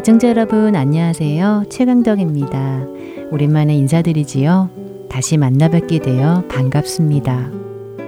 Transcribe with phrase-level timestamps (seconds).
[0.00, 1.64] 애청자 여러분 안녕하세요.
[1.68, 2.86] 최강덕입니다.
[3.32, 4.70] 오랜만에 인사드리지요.
[5.10, 7.50] 다시 만나뵙게 되어 반갑습니다.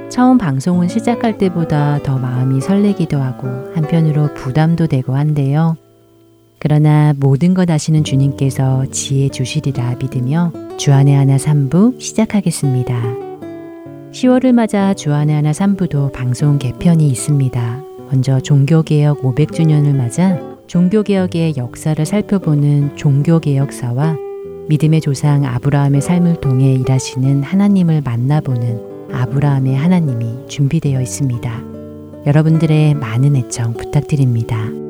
[0.08, 5.76] 처음 방송을 시작할 때보다 더 마음이 설레기도 하고 한편으로 부담도 되고 한데요.
[6.64, 13.02] 그러나 모든 것 아시는 주님께서 지혜 주시리라 믿으며 주안의 하나 3부 시작하겠습니다.
[14.12, 17.84] 10월을 맞아 주안의 하나 3부도 방송 개편이 있습니다.
[18.08, 24.16] 먼저 종교개혁 500주년을 맞아 종교개혁의 역사를 살펴보는 종교개혁사와
[24.68, 31.60] 믿음의 조상 아브라함의 삶을 통해 일하시는 하나님을 만나보는 아브라함의 하나님이 준비되어 있습니다.
[32.24, 34.81] 여러분들의 많은 애청 부탁드립니다.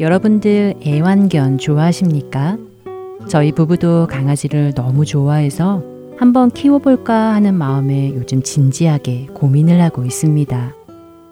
[0.00, 2.56] 여러분들 애완견 좋아하십니까?
[3.28, 5.82] 저희 부부도 강아지를 너무 좋아해서
[6.16, 10.74] 한번 키워볼까 하는 마음에 요즘 진지하게 고민을 하고 있습니다.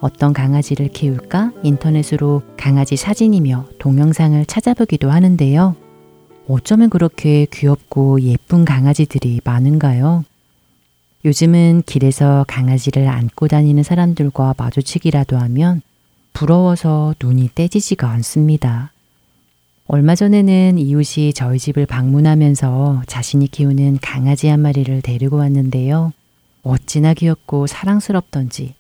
[0.01, 5.75] 어떤 강아지를 키울까 인터넷으로 강아지 사진이며 동영상을 찾아보기도 하는데요.
[6.47, 10.25] 어쩌면 그렇게 귀엽고 예쁜 강아지들이 많은가요?
[11.25, 15.81] 요즘은 길에서 강아지를 안고 다니는 사람들과 마주치기라도 하면
[16.39, 18.93] 부러워서 눈이 떼지지가 않습니다.
[19.89, 26.13] 얼마 전에는 이웃이 저희 집을 방문하면서 자신이 키우는 강아지 한 마리를 데리고 왔는데요.
[26.63, 28.75] 어찌나 귀엽고 사랑스럽던지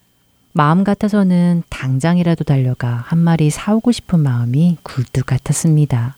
[0.53, 6.17] 마음 같아서는 당장이라도 달려가 한 마리 사오고 싶은 마음이 굴뚝 같았습니다.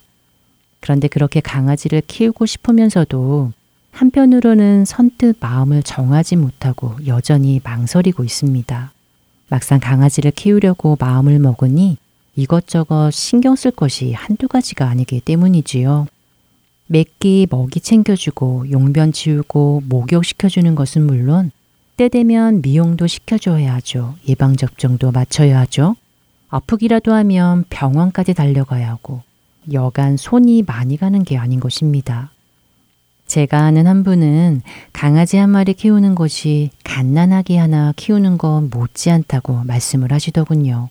[0.80, 3.52] 그런데 그렇게 강아지를 키우고 싶으면서도
[3.92, 8.92] 한편으로는 선뜻 마음을 정하지 못하고 여전히 망설이고 있습니다.
[9.50, 11.98] 막상 강아지를 키우려고 마음을 먹으니
[12.36, 16.06] 이것저것 신경 쓸 것이 한두 가지가 아니기 때문이지요.
[16.86, 21.50] 매끼 먹이 챙겨주고 용변 치우고 목욕시켜주는 것은 물론
[21.96, 24.14] 때 되면 미용도 시켜줘야 하죠.
[24.28, 25.96] 예방접종도 맞춰야 하죠.
[26.48, 29.22] 아프기라도 하면 병원까지 달려가야 하고
[29.72, 32.30] 여간 손이 많이 가는 게 아닌 것입니다.
[33.30, 40.10] 제가 아는 한 분은 강아지 한 마리 키우는 것이 갓난아기 하나 키우는 건 못지않다고 말씀을
[40.12, 40.88] 하시더군요.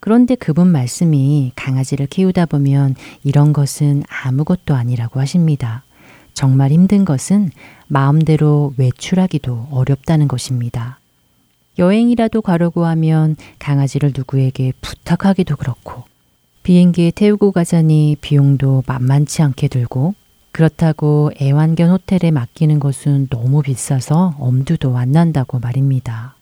[0.00, 5.84] 그런데 그분 말씀이 강아지를 키우다 보면 이런 것은 아무것도 아니라고 하십니다.
[6.34, 7.52] 정말 힘든 것은
[7.86, 10.98] 마음대로 외출하기도 어렵다는 것입니다.
[11.78, 16.02] 여행이라도 가려고 하면 강아지를 누구에게 부탁하기도 그렇고,
[16.64, 20.16] 비행기에 태우고 가자니 비용도 만만치 않게 들고,
[20.52, 26.36] 그렇다고 애완견 호텔에 맡기는 것은 너무 비싸서 엄두도 안 난다고 말입니다.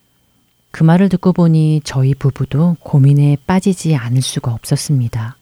[0.72, 5.36] 그 말을 듣고 보니 저희 부부도 고민에 빠지지 않을 수가 없었습니다.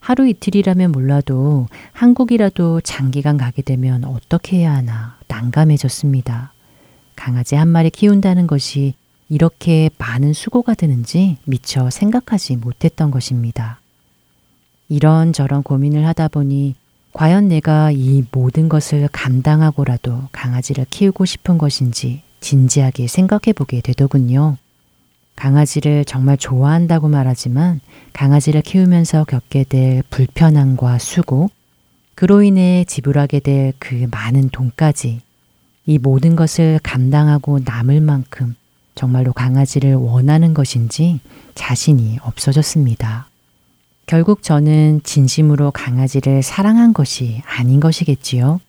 [0.00, 6.52] 하루 이틀이라면 몰라도 한국이라도 장기간 가게 되면 어떻게 해야 하나 난감해졌습니다.
[7.16, 8.94] 강아지 한 마리 키운다는 것이
[9.28, 13.80] 이렇게 많은 수고가 드는지 미처 생각하지 못했던 것입니다.
[14.88, 16.76] 이런저런 고민을 하다 보니
[17.16, 24.58] 과연 내가 이 모든 것을 감당하고라도 강아지를 키우고 싶은 것인지 진지하게 생각해 보게 되더군요.
[25.34, 27.80] 강아지를 정말 좋아한다고 말하지만
[28.12, 31.48] 강아지를 키우면서 겪게 될 불편함과 수고,
[32.14, 35.22] 그로 인해 지불하게 될 그 많은 돈까지
[35.86, 38.54] 이 모든 것을 감당하고 남을 만큼
[38.94, 41.20] 정말로 강아지를 원하는 것인지
[41.54, 43.30] 자신이 없어졌습니다.
[44.06, 48.60] 결국 저는 진심으로 강아지를 사랑한 것이 아닌 것이겠지요.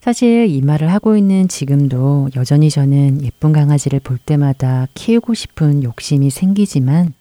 [0.00, 6.30] 사실 이 말을 하고 있는 지금도 여전히 저는 예쁜 강아지를 볼 때마다 키우고 싶은 욕심이
[6.30, 7.12] 생기지만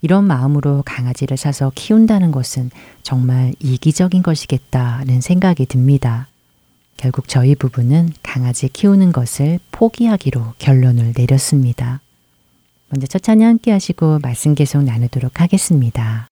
[0.00, 2.70] 이런 마음으로 강아지를 사서 키운다는 것은
[3.02, 6.28] 정말 이기적인 것이겠다는 생각이 듭니다.
[6.96, 12.00] 결국 저희 부부는 강아지 키우는 것을 포기하기로 결론을 내렸습니다.
[12.88, 16.28] 먼저 첫 찬양 함께 하시고 말씀 계속 나누도록 하겠습니다.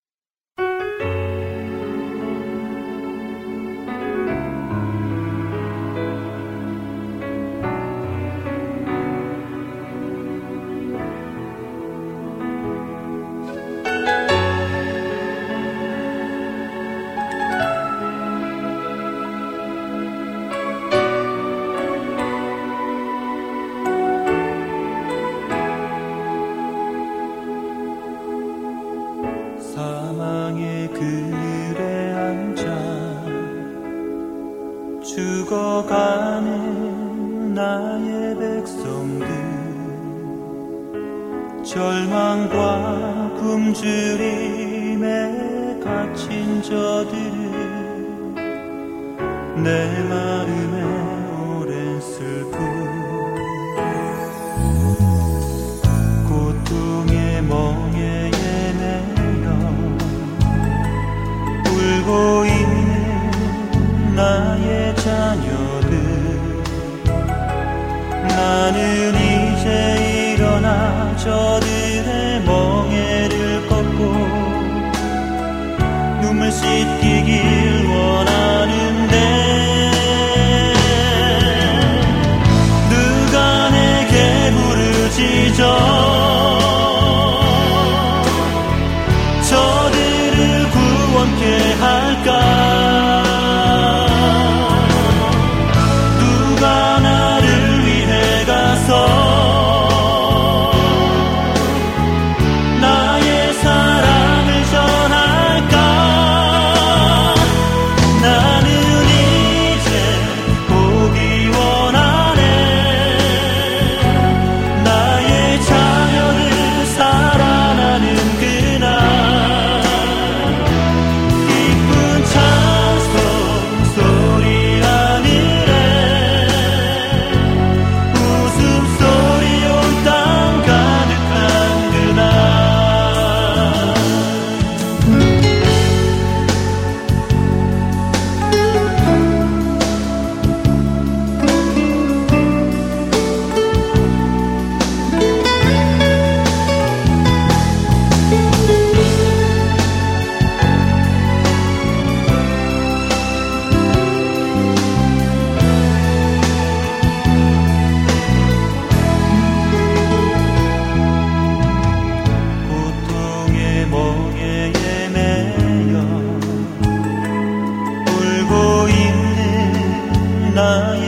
[170.54, 171.03] 那一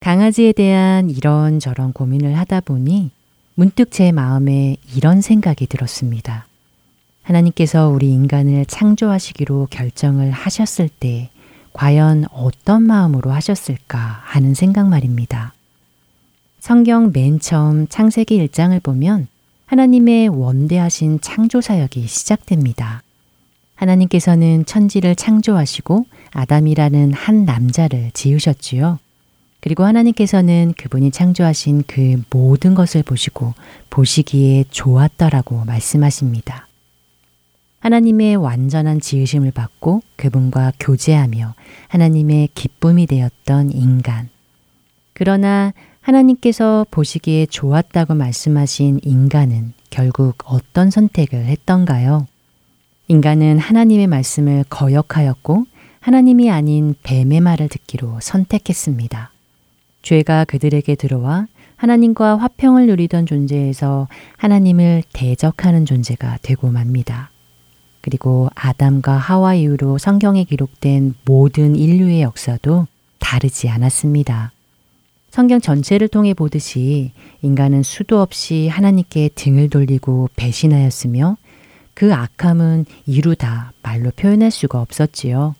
[0.00, 3.17] 강아지에 대한 이런저런 고민을 하다 보니
[3.58, 6.46] 문득 제 마음에 이런 생각이 들었습니다.
[7.24, 11.28] 하나님께서 우리 인간을 창조하시기로 결정을 하셨을 때
[11.72, 15.54] 과연 어떤 마음으로 하셨을까 하는 생각 말입니다.
[16.60, 19.26] 성경 맨 처음 창세기 1장을 보면
[19.66, 23.02] 하나님의 원대하신 창조 사역이 시작됩니다.
[23.74, 29.00] 하나님께서는 천지를 창조하시고 아담이라는 한 남자를 지으셨지요.
[29.60, 33.54] 그리고 하나님께서는 그분이 창조하신 그 모든 것을 보시고
[33.90, 36.68] 보시기에 좋았더라고 말씀하십니다.
[37.80, 41.54] 하나님의 완전한 지으심을 받고 그분과 교제하며
[41.88, 44.28] 하나님의 기쁨이 되었던 인간.
[45.12, 52.26] 그러나 하나님께서 보시기에 좋았다고 말씀하신 인간은 결국 어떤 선택을 했던가요?
[53.08, 55.64] 인간은 하나님의 말씀을 거역하였고
[56.00, 59.32] 하나님이 아닌 뱀의 말을 듣기로 선택했습니다.
[60.08, 61.46] 죄가 그들에게 들어와
[61.76, 67.30] 하나님과 화평을 누리던 존재에서 하나님을 대적하는 존재가 되고 맙니다.
[68.00, 72.86] 그리고 아담과 하와 이후로 성경에 기록된 모든 인류의 역사도
[73.18, 74.52] 다르지 않았습니다.
[75.28, 77.12] 성경 전체를 통해 보듯이
[77.42, 81.36] 인간은 수도 없이 하나님께 등을 돌리고 배신하였으며
[81.92, 85.54] 그 악함은 이루 다 말로 표현할 수가 없었지요.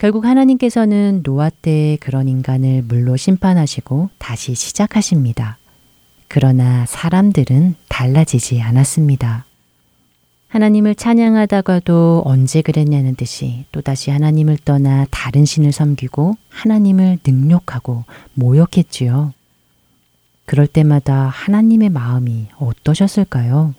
[0.00, 5.58] 결국 하나님께서는 노아 때의 그런 인간을 물로 심판하시고 다시 시작하십니다.
[6.26, 9.44] 그러나 사람들은 달라지지 않았습니다.
[10.48, 19.34] 하나님을 찬양하다가도 언제 그랬냐는 듯이 또다시 하나님을 떠나 다른 신을 섬기고 하나님을 능욕하고 모욕했지요.
[20.46, 23.74] 그럴 때마다 하나님의 마음이 어떠셨을까요?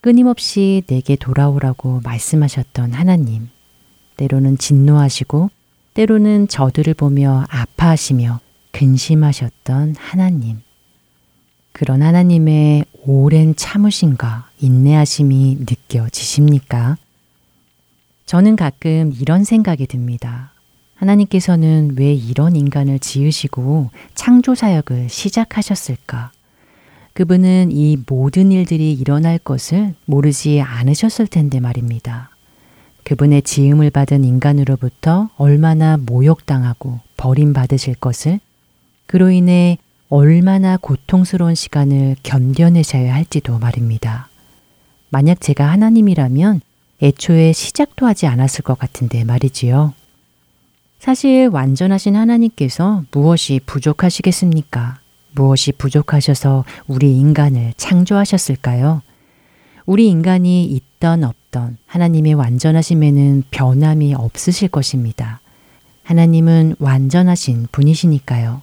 [0.00, 3.50] 끊임없이 내게 돌아오라고 말씀하셨던 하나님.
[4.18, 5.48] 때로는 진노하시고
[5.94, 8.40] 때로는 저들을 보며 아파하시며
[8.72, 10.58] 근심하셨던 하나님.
[11.72, 16.96] 그런 하나님의 오랜 참으심과 인내하심이 느껴지십니까?
[18.26, 20.52] 저는 가끔 이런 생각이 듭니다.
[20.96, 26.32] 하나님께서는 왜 이런 인간을 지으시고 창조 사역을 시작하셨을까?
[27.14, 32.30] 그분은 이 모든 일들이 일어날 것을 모르지 않으셨을 텐데 말입니다.
[33.08, 38.38] 그분의 지음을 받은 인간으로부터 얼마나 모욕당하고 버림받으실 것을
[39.06, 39.78] 그로 인해
[40.10, 44.28] 얼마나 고통스러운 시간을 견뎌내셔야 할지도 말입니다.
[45.08, 46.60] 만약 제가 하나님이라면
[47.02, 49.94] 애초에 시작도 하지 않았을 것 같은데 말이지요.
[50.98, 55.00] 사실 완전하신 하나님께서 무엇이 부족하시겠습니까?
[55.34, 59.00] 무엇이 부족하셔서 우리 인간을 창조하셨을까요?
[59.86, 65.40] 우리 인간이 있던 없 던 하나님의 완전하심에는 변함이 없으실 것입니다.
[66.04, 68.62] 하나님은 완전하신 분이시니까요.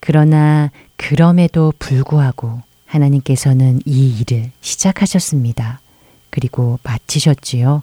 [0.00, 5.80] 그러나 그럼에도 불구하고 하나님께서는 이 일을 시작하셨습니다.
[6.30, 7.82] 그리고 마치셨지요.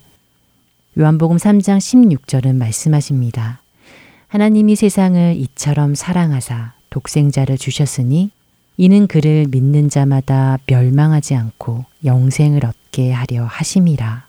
[0.97, 3.61] 요한복음 3장 16절은 말씀하십니다.
[4.27, 8.31] 하나님이 세상을 이처럼 사랑하사 독생자를 주셨으니
[8.77, 14.27] 이는 그를 믿는 자마다 멸망하지 않고 영생을 얻 게 하려 하심이라.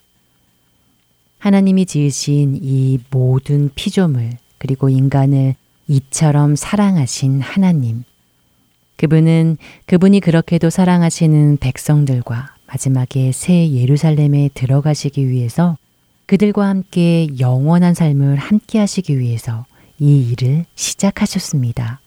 [1.38, 5.54] 하나님이 지으신 이 모든 피조물 그리고 인간을
[5.86, 8.04] 이처럼 사랑하신 하나님.
[8.96, 15.76] 그분은 그분이 그렇게도 사랑하시는 백성들과 마지막에 새 예루살렘에 들어가시기 위해서
[16.26, 19.66] 그들과 함께 영원한 삶을 함께 하시기 위해서
[19.98, 22.00] 이 일을 시작하셨습니다.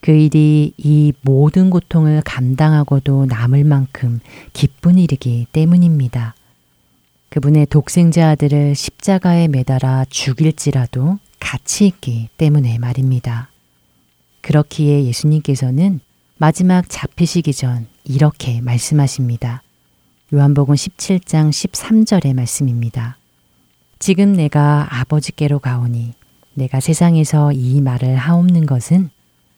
[0.00, 4.20] 그 일이 이 모든 고통을 감당하고도 남을 만큼
[4.52, 6.34] 기쁜 일이기 때문입니다.
[7.28, 13.50] 그분의 독생자 아들을 십자가에 매달아 죽일지라도 가치 있기 때문에 말입니다.
[14.40, 16.00] 그렇기에 예수님께서는
[16.38, 19.62] 마지막 잡히시기 전 이렇게 말씀하십니다.
[20.32, 23.18] 요한복음 17장 13절의 말씀입니다.
[23.98, 26.14] 지금 내가 아버지께로 가오니
[26.54, 29.10] 내가 세상에서 이 말을 하옵는 것은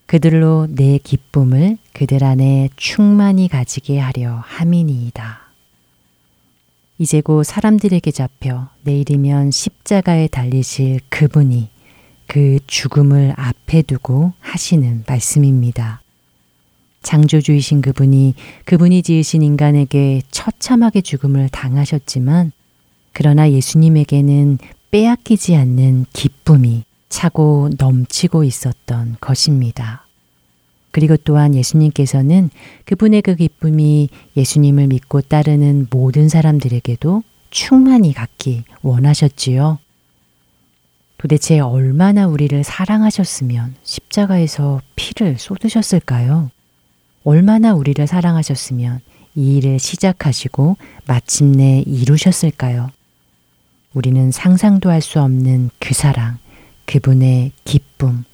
[0.06, 5.40] 그들로 내 기쁨을 그들 안에 충만히 가지게 하려 함이니이다.
[6.98, 11.70] 이제 곧 사람들에게 잡혀 내일이면 십자가에 달리실 그분이
[12.26, 16.02] 그 죽음을 앞에 두고 하시는 말씀입니다.
[17.02, 22.52] 창조주이신 그분이 그분이 지으신 인간에게 처참하게 죽음을 당하셨지만
[23.12, 24.58] 그러나 예수님에게는
[24.90, 30.06] 빼앗기지 않는 기쁨이 차고 넘치고 있었던 것입니다.
[30.90, 32.50] 그리고 또한 예수님께서는
[32.86, 39.78] 그분의 그 기쁨이 예수님을 믿고 따르는 모든 사람들에게도 충만히 갖기 원하셨지요.
[41.18, 46.50] 도대체 얼마나 우리를 사랑하셨으면 십자가에서 피를 쏟으셨을까요?
[47.24, 49.00] 얼마나 우리를 사랑하셨으면
[49.34, 50.76] 이 일을 시작하시고
[51.06, 52.90] 마침내 이루셨을까요?
[53.94, 56.38] 우리는 상상도 할 수 없는 그 사랑,
[56.86, 58.24] 그분의 기쁨.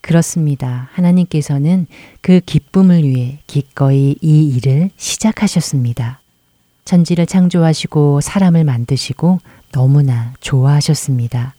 [0.00, 0.88] 그렇습니다.
[0.92, 1.86] 하나님께서는
[2.20, 6.20] 그 기쁨을 위해 기꺼이 이 일을 시작하셨습니다.
[6.84, 9.40] 천지를 창조하시고 사람을 만드시고
[9.72, 11.54] 너무나 좋아하셨습니다.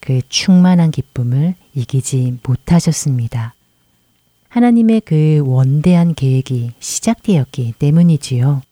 [0.00, 3.54] 그 충만한 기쁨을 이기지 못하셨습니다.
[4.48, 8.62] 하나님의 그 원대한 계획이 시작되었기 때문이지요.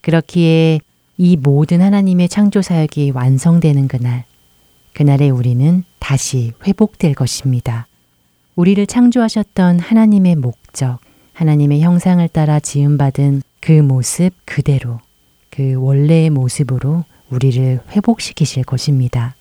[0.00, 0.80] 그렇기에
[1.16, 4.24] 이 모든 하나님의 창조 사역이 완성되는 그날,
[4.94, 7.86] 그날에 우리는 다시 회복될 것입니다.
[8.56, 11.00] 우리를 창조하셨던 하나님의 목적,
[11.32, 15.00] 하나님의 형상을 따라 지음받은 그 모습 그대로,
[15.50, 19.34] 그 원래의 모습으로 우리를 회복시키실 것입니다.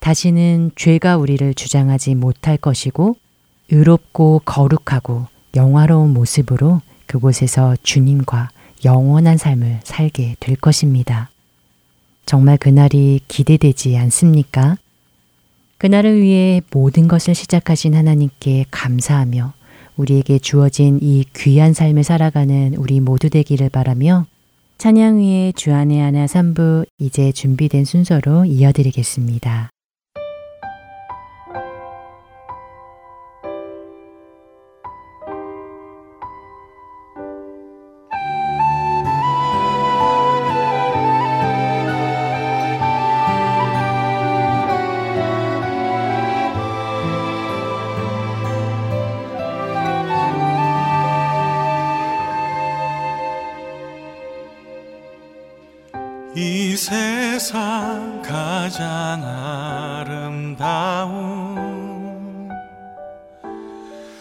[0.00, 3.16] 다시는 죄가 우리를 주장하지 못할 것이고,
[3.70, 8.50] 의롭고 거룩하고 영화로운 모습으로 그곳에서 주님과
[8.84, 11.30] 영원한 삶을 살게 될 것입니다.
[12.26, 14.76] 정말 그날이 기대되지 않습니까?
[15.78, 19.52] 그날을 위해 모든 것을 시작하신 하나님께 감사하며
[19.96, 24.26] 우리에게 주어진 이 귀한 삶을 살아가는 우리 모두 되기를 바라며
[24.78, 29.70] 찬양 위에 주안의 하나 3부 이제 준비된 순서로 이어드리겠습니다.
[58.72, 59.22] 가장
[60.02, 60.70] 아름다운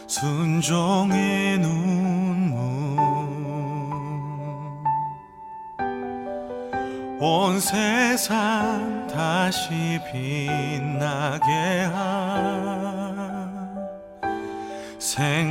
[0.08, 2.60] 순종의 눈물
[7.18, 13.88] 온 세상 다시 빛나게 한
[15.00, 15.51] 생.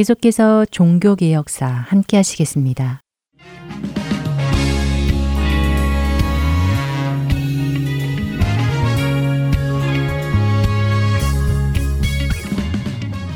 [0.00, 3.02] 계속해서 종교개혁사 함께 하시겠습니다.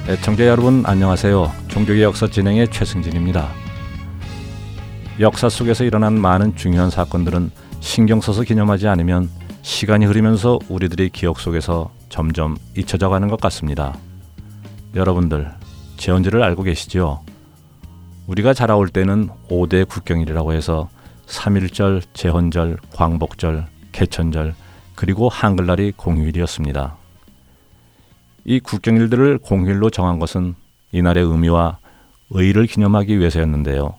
[0.09, 1.53] 애청자 여러분 안녕하세요.
[1.69, 3.51] 종교개혁사 진행의 최승진입니다.
[5.21, 7.51] 역사 속에서 일어난 많은 중요한 사건들은
[7.81, 9.29] 신경 써서 기념하지 않으면
[9.61, 13.99] 시간이 흐르면서 우리들의 기억 속에서 점점 잊혀져 가는 것 같습니다.
[14.95, 15.53] 여러분들,
[16.05, 17.21] 제언제를 알고 계시지요?
[18.27, 20.91] 우리가 자라올 때는 5대 국경일이라고 해서
[21.25, 24.55] 3일절, 제헌절, 광복절, 개천절,
[24.95, 26.99] 그리고 한글날이 공휴일이었습니다.
[28.45, 30.55] 이 국경일들을 공휴일로 정한 것은
[30.93, 31.79] 이날의 의미와
[32.29, 33.95] 의의를 기념하기 위해서였는데요.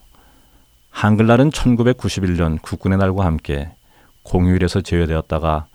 [0.91, 3.71] 한글날은 1991년 국군의 날과 함께
[4.21, 5.65] 공휴일에서 제외되었다가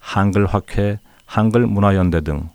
[0.00, 2.48] 한글 학회, 한글 문화연대 등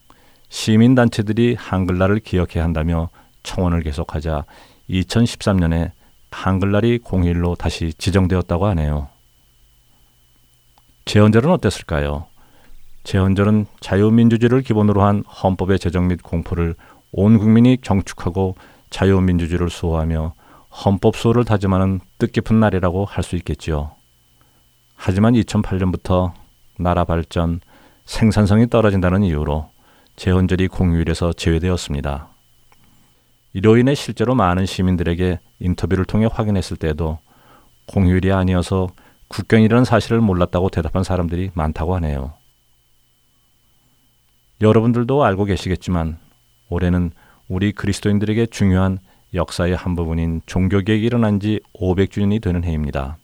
[0.53, 3.09] 시민단체들이 한글날을 기억해야 한다며
[3.41, 4.45] 청원을 계속하자
[4.87, 5.91] 2013년에
[6.29, 9.07] 한글날이 공휴일로 다시 지정되었다고 하네요.
[11.05, 12.27] 재헌절은 어땠을까요?
[13.03, 16.75] 재헌절은 자유민주주의를 기본으로 한 헌법의 제정 및 공포를
[17.11, 18.55] 온 국민이 경축하고
[18.91, 20.33] 자유민주주의를 수호하며
[20.85, 23.91] 헌법 수호를 다짐하는 뜻깊은 날이라고 할 수 있겠지요.
[24.95, 26.31] 하지만 2008년부터
[26.77, 27.59] 나라 발전,
[28.05, 29.72] 생산성이 떨어진다는 이유로
[30.15, 32.29] 재헌절이 공휴일에서 제외되었습니다.
[33.53, 37.19] 이로 인해 실제로 많은 시민들에게 인터뷰를 통해 확인했을 때도
[37.87, 38.89] 공휴일이 아니어서
[39.27, 42.33] 국경이라는 사실을 몰랐다고 대답한 사람들이 많다고 하네요.
[44.61, 46.17] 여러분들도 알고 계시겠지만
[46.69, 47.11] 올해는
[47.47, 48.99] 우리 그리스도인들에게 중요한
[49.33, 53.17] 역사의 한 부분인 종교개혁이 일어난 지 500주년이 되는 해입니다.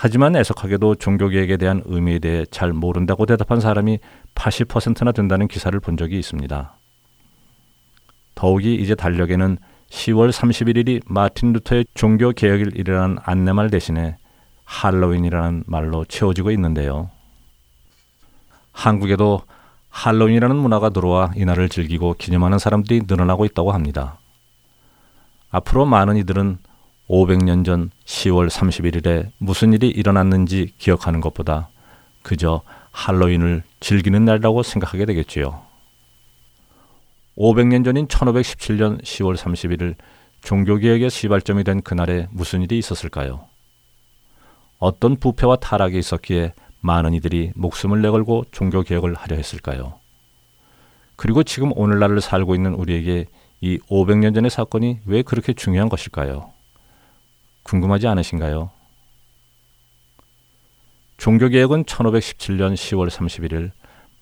[0.00, 3.98] 하지만 애석하게도 종교개혁에 대한 의미에 대해 잘 모른다고 대답한 사람이
[4.36, 6.72] 80%나 된다는 기사를 본 적이 있습니다.
[8.36, 9.58] 더욱이 이제 달력에는
[9.90, 14.16] 10월 31일이 마틴 루터의 종교개혁일이라는 안내말 대신에
[14.66, 17.10] 할로윈이라는 말로 채워지고 있는데요.
[18.70, 19.42] 한국에도
[19.88, 24.20] 할로윈이라는 문화가 들어와 이날을 즐기고 기념하는 사람들이 늘어나고 있다고 합니다.
[25.50, 26.58] 앞으로 많은 이들은
[27.08, 31.70] 500년 전 10월 31일에 무슨 일이 일어났는지 기억하는 것보다
[32.22, 35.62] 그저 할로윈을 즐기는 날이라고 생각하게 되겠지요.
[37.36, 39.94] 500년 전인 1517년 10월 31일
[40.42, 43.46] 종교개혁의 시발점이 된 그날에 무슨 일이 있었을까요?
[44.78, 49.94] 어떤 부패와 타락이 있었기에 많은 이들이 목숨을 내걸고 종교개혁을 하려 했을까요?
[51.16, 53.26] 그리고 지금 오늘날을 살고 있는 우리에게
[53.60, 56.57] 이 500년 전의 사건이 왜 그렇게 중요한 것일까요?
[57.62, 58.70] 궁금하지 않으신가요?
[61.18, 63.72] 종교개혁은 1517년 10월 31일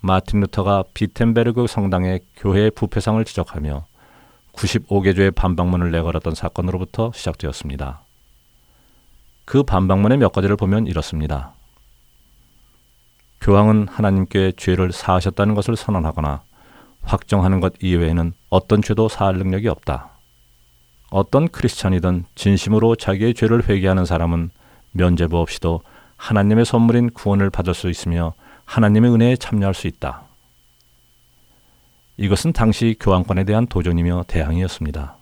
[0.00, 3.86] 마틴 루터가 비텐베르그 성당의 교회 부패상을 지적하며
[4.52, 8.02] 95개조의 반박문을 내걸었던 사건으로부터 시작되었습니다.
[9.44, 11.52] 그 반박문의 몇 가지를 보면 이렇습니다.
[13.40, 16.42] 교황은 하나님께 죄를 사하셨다는 것을 선언하거나
[17.02, 20.15] 확정하는 것 이외에는 어떤 죄도 사할 능력이 없다.
[21.10, 24.50] 어떤 크리스찬이든 진심으로 자기의 죄를 회개하는 사람은
[24.92, 25.82] 면죄부 없이도
[26.16, 30.22] 하나님의 선물인 구원을 받을 수 있으며 하나님의 은혜에 참여할 수 있다.
[32.16, 35.16] 이것은 당시 교황권에 대한 도전이며 대항이었습니다.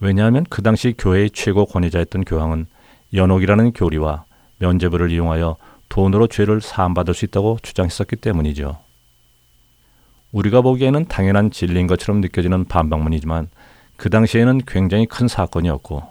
[0.00, 2.66] 왜냐하면 그 당시 교회의 최고 권위자였던 교황은
[3.14, 4.24] 연옥이라는 교리와
[4.58, 5.56] 면죄부를 이용하여
[5.88, 8.78] 돈으로 죄를 사함받을 수 있다고 주장했었기 때문이죠.
[10.32, 13.48] 우리가 보기에는 당연한 진리인 것처럼 느껴지는 반박문이지만
[13.96, 16.02] 그 당시에는 굉장히 큰 사건이었고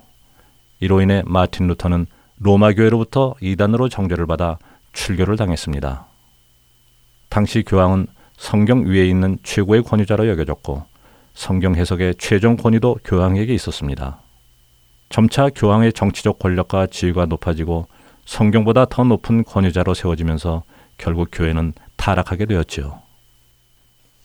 [0.80, 2.08] 이로 인해 마틴 루터는
[2.40, 4.58] 로마 교회로부터 이단으로 정죄를 받아
[4.94, 6.06] 출교를 당했습니다.
[7.30, 10.84] 당시 교황은 성경 위에 있는 최고의 권위자로 여겨졌고
[11.34, 14.20] 성경 해석의 최종 권위도 교황에게 있었습니다.
[15.10, 17.88] 점차 교황의 정치적 권력과 지위가 높아지고
[18.26, 20.64] 성경보다 더 높은 권위자로 세워지면서
[20.98, 23.00] 결국 교회는 타락하게 되었지요.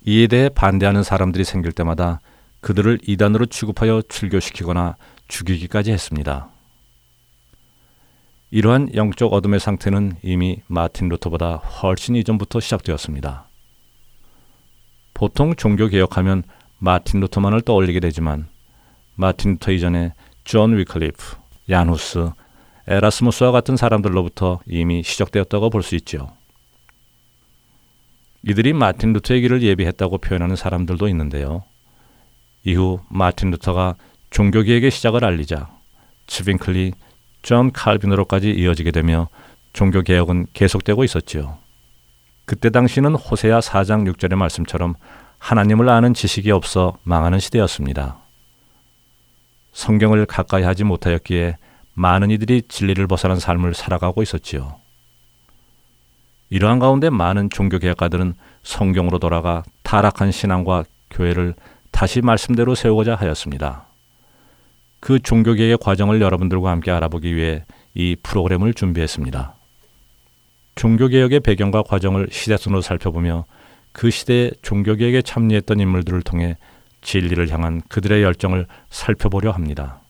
[0.06, 2.20] 이에 대해 반대하는 사람들이 생길 때마다
[2.60, 4.96] 그들을 이단으로 취급하여 출교시키거나
[5.28, 6.50] 죽이기까지 했습니다.
[8.50, 13.48] 이러한 영적 어둠의 상태는 이미 마틴 루터보다 훨씬 이전부터 시작되었습니다.
[15.14, 16.42] 보통 종교 개혁하면
[16.78, 18.48] 마틴 루터만을 떠올리게 되지만
[19.14, 21.36] 마틴 루터 이전에 존 위클리프,
[21.68, 22.30] 얀 후스,
[22.88, 26.32] 에라스무스와 같은 사람들로부터 이미 시작되었다고 볼 수 있죠.
[28.42, 31.62] 이들이 마틴 루터의 길을 예비했다고 표현하는 사람들도 있는데요.
[32.64, 33.96] 이후 마틴 루터가
[34.30, 35.70] 종교개혁의 시작을 알리자
[36.26, 36.92] 츠빙클리,
[37.42, 39.28] 존 칼빈으로까지 이어지게 되며
[39.72, 41.58] 종교개혁은 계속되고 있었지요.
[42.44, 44.94] 그때 당시는 호세아 4장 6절의 말씀처럼
[45.38, 48.18] 하나님을 아는 지식이 없어 망하는 시대였습니다.
[49.72, 51.56] 성경을 가까이 하지 못하였기에
[51.94, 54.76] 많은 이들이 진리를 벗어난 삶을 살아가고 있었지요.
[56.50, 61.54] 이러한 가운데 많은 종교개혁가들은 성경으로 돌아가 타락한 신앙과 교회를
[61.90, 63.86] 다시 말씀대로 세우고자 하였습니다.
[65.00, 69.54] 그 종교개혁의 과정을 여러분들과 함께 알아보기 위해 이 프로그램을 준비했습니다.
[70.74, 73.44] 종교개혁의 배경과 과정을 시대순으로 살펴보며
[73.92, 76.56] 그 시대의 종교개혁에 참여했던 인물들을 통해
[77.02, 80.00] 진리를 향한 그들의 열정을 살펴보려 합니다.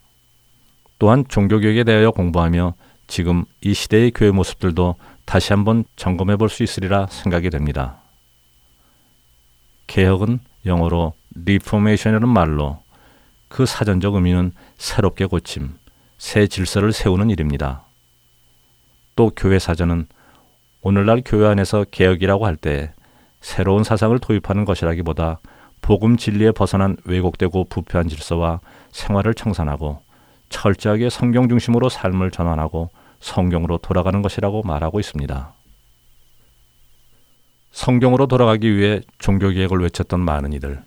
[0.99, 2.75] 또한 종교개혁에 대하여 공부하며
[3.07, 7.97] 지금 이 시대의 교회 모습들도 다시 한번 점검해 볼 수 있으리라 생각이 됩니다.
[9.87, 12.83] 개혁은 영어로 Reformation이라는 말로
[13.49, 15.75] 그 사전적 의미는 새롭게 고침,
[16.19, 17.83] 새 질서를 세우는 일입니다.
[19.17, 20.07] 또 교회 사전은
[20.83, 22.93] 오늘날 교회 안에서 개혁이라고 할 때
[23.41, 25.41] 새로운 사상을 도입하는 것이라기보다
[25.81, 28.61] 복음 진리에 벗어난 왜곡되고 부패한 질서와
[28.93, 30.03] 생활을 청산하고
[30.51, 32.91] 철저하게 성경 중심으로 삶을 전환하고
[33.21, 35.53] 성경으로 돌아가는 것이라고 말하고 있습니다.
[37.73, 40.83] 성경으로 돌아가기 위해 종교개혁을 외쳤던 많은 이들,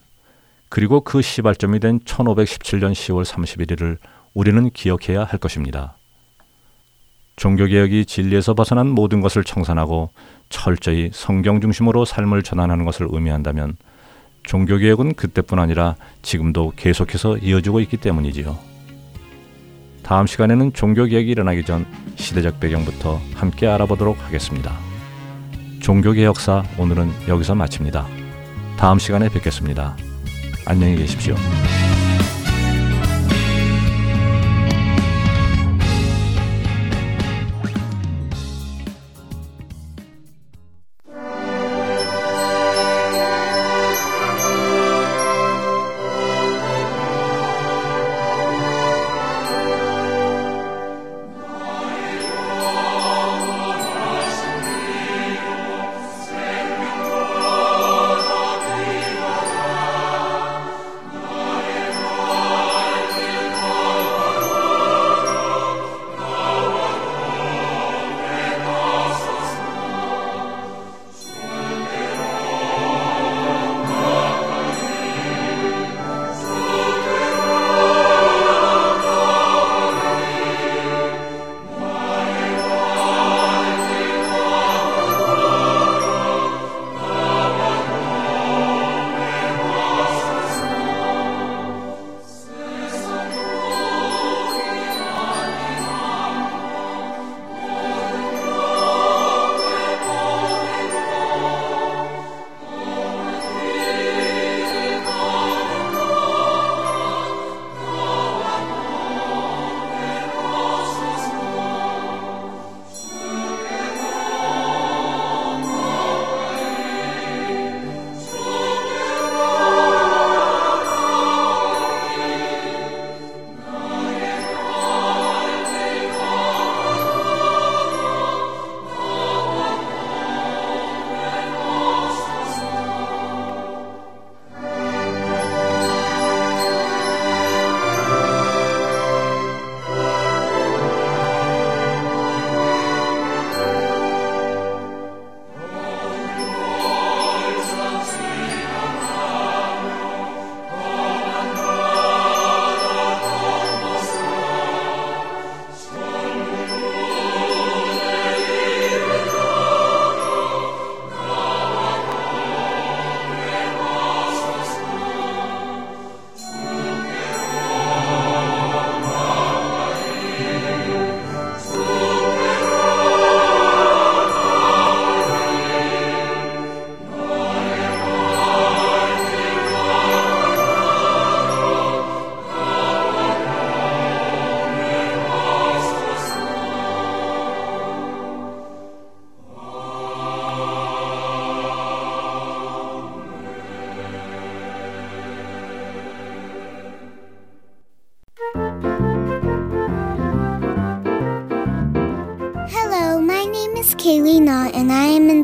[0.74, 3.98] 그리고 그 시발점이 된 1517년 10월 31일을
[4.34, 5.98] 우리는 기억해야 할 것입니다.
[7.36, 10.10] 종교개혁이 진리에서 벗어난 모든 것을 청산하고
[10.50, 13.78] 철저히 성경 중심으로 삶을 전환하는 것을 의미한다면
[14.46, 18.58] 종교개혁은 그때뿐 아니라 지금도 계속해서 이어지고 있기 때문이지요.
[20.02, 24.76] 다음 시간에는 종교개혁이 일어나기 전 시대적 배경부터 함께 알아보도록 하겠습니다.
[25.82, 28.08] 종교개혁사 오늘은 여기서 마칩니다.
[28.76, 29.96] 다음 시간에 뵙겠습니다.
[30.66, 31.36] 안녕히 계십시오.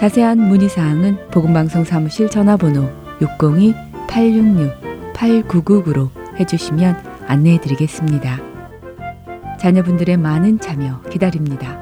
[0.00, 6.08] 자세한 문의 사항은 복음방송 사무실 전화번호 602-866-8999로
[6.40, 8.40] 해주시면 안내해 드리겠습니다.
[9.58, 11.78] 자녀분들의 많은 참여 기다립니다.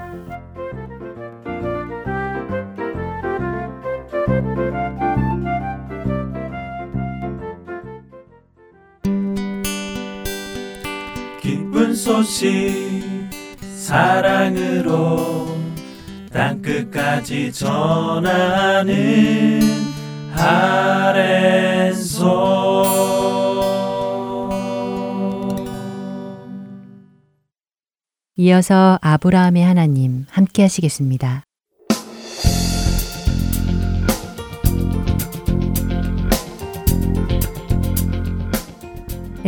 [11.40, 15.57] 기쁜 소식 사랑으로
[16.33, 16.88] 땅끝
[17.18, 18.94] 까지 전하는
[20.37, 22.28] 아랜소
[28.37, 31.47] 이어서 아브라함의 하나님 함께 하시겠습니다.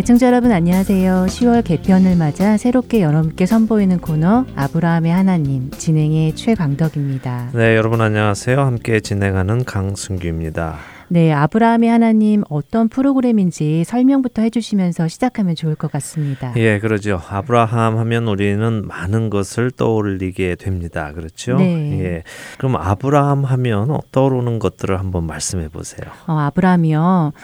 [0.00, 1.26] 애청자 여러분 안녕하세요.
[1.28, 7.50] 10월 개편을 맞아 새롭게 여러분께 선보이는 코너 아브라함의 하나님 진행의 최광덕입니다.
[7.52, 8.58] 네, 여러분 안녕하세요.
[8.58, 10.78] 함께 진행하는 강승규입니다.
[11.08, 16.54] 네, 아브라함의 하나님 어떤 프로그램인지 설명부터 해주시면서 시작하면 좋을 것 같습니다.
[16.56, 17.20] 예, 그러죠.
[17.28, 21.12] 아브라함 하면 우리는 많은 것을 떠올리게 됩니다.
[21.12, 21.58] 그렇죠?
[21.58, 22.00] 네.
[22.00, 22.22] 예.
[22.56, 26.10] 그럼 아브라함 하면 떠오르는 것들을 한번 말씀해 보세요.
[26.26, 27.34] 어, 아브라함이요.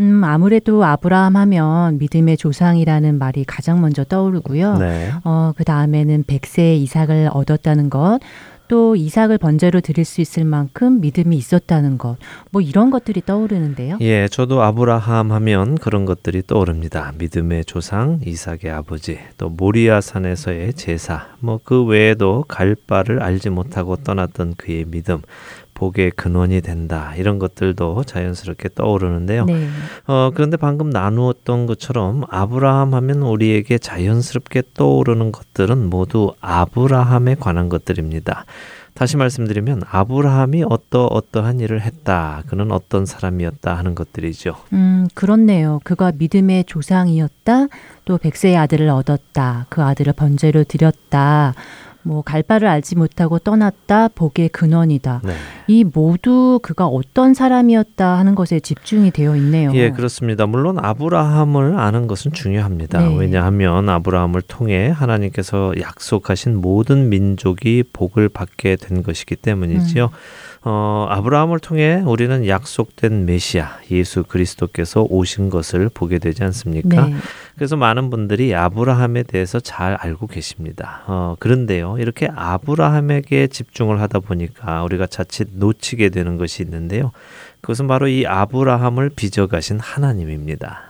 [0.00, 4.78] 음, 아무래도 아브라함 하면 믿음의 조상이라는 말이 가장 먼저 떠오르고요.
[4.78, 5.12] 네.
[5.24, 8.18] 어, 그 다음에는 백세의 이삭을 얻었다는 것,
[8.66, 12.16] 또 이삭을 번제로 드릴 수 있을 만큼 믿음이 있었다는 것,
[12.50, 13.98] 뭐 이런 것들이 떠오르는데요.
[14.00, 17.12] 예, 저도 아브라함 하면 그런 것들이 떠오릅니다.
[17.18, 23.96] 믿음의 조상, 이삭의 아버지, 또 모리아 산에서의 제사, 뭐 그 외에도 갈 바를 알지 못하고
[23.96, 25.20] 떠났던 그의 믿음,
[25.74, 27.12] 복의 근원이 된다.
[27.16, 29.44] 이런 것들도 자연스럽게 떠오르는데요.
[29.44, 29.68] 네.
[30.06, 38.46] 어, 그런데 방금 나누었던 것처럼 아브라함 하면 우리에게 자연스럽게 떠오르는 것들은 모두 아브라함에 관한 것들입니다.
[38.94, 42.44] 다시 말씀드리면 아브라함이 어떠 어떠한 일을 했다.
[42.46, 44.54] 그는 어떤 사람이었다 하는 것들이죠.
[44.72, 45.80] 음, 그렇네요.
[45.82, 47.66] 그가 믿음의 조상이었다.
[48.04, 49.66] 또 백세의 아들을 얻었다.
[49.68, 51.54] 그 아들을 번제로 드렸다.
[52.04, 54.08] 뭐 갈 바를 알지 못하고 떠났다.
[54.08, 55.20] 복의 근원이다.
[55.24, 55.34] 네.
[55.66, 59.70] 이 모두 그가 어떤 사람이었다 하는 것에 집중이 되어 있네요.
[59.74, 60.46] 예, 그렇습니다.
[60.46, 63.00] 물론 아브라함을 아는 것은 중요합니다.
[63.00, 63.16] 네.
[63.18, 70.10] 왜냐하면 아브라함을 통해 하나님께서 약속하신 모든 민족이 복을 받게 된 것이기 때문이지요.
[70.66, 77.06] 어, 아브라함을 통해 우리는 약속된 메시아 예수 그리스도께서 오신 것을 보게 되지 않습니까?
[77.06, 77.14] 네.
[77.54, 81.02] 그래서 많은 분들이 아브라함에 대해서 잘 알고 계십니다.
[81.06, 87.12] 어, 그런데요, 이렇게 아브라함에게 집중을 하다 보니까 우리가 자칫 놓치게 되는 것이 있는데요.
[87.60, 90.80] 그것은 바로 이 아브라함을 빚어가신 하나님입니다.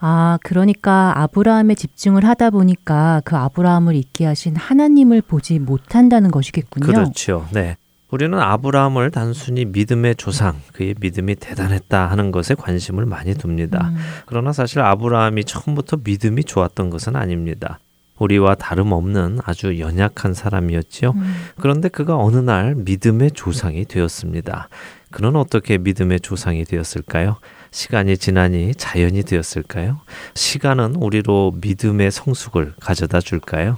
[0.00, 6.86] 아, 그러니까 아브라함에 집중을 하다 보니까 그 아브라함을 있게 하신 하나님을 보지 못한다는 것이겠군요.
[6.86, 7.46] 그렇죠.
[7.52, 7.76] 네.
[8.14, 13.88] 우리는 아브라함을 단순히 믿음의 조상, 그의 믿음이 대단했다 하는 것에 관심을 많이 둡니다.
[13.88, 13.96] 음,
[14.26, 17.80] 그러나 사실 아브라함이 처음부터 믿음이 좋았던 것은 아닙니다.
[18.20, 21.10] 우리와 다름없는 아주 연약한 사람이었지요.
[21.10, 21.34] 음.
[21.58, 24.68] 그런데 그가 어느 날 믿음의 조상이 되었습니다.
[25.10, 27.38] 그는 어떻게 믿음의 조상이 되었을까요?
[27.72, 29.98] 시간이 지나니 자연이 되었을까요?
[30.34, 33.76] 시간은 우리로 믿음의 성숙을 가져다 줄까요?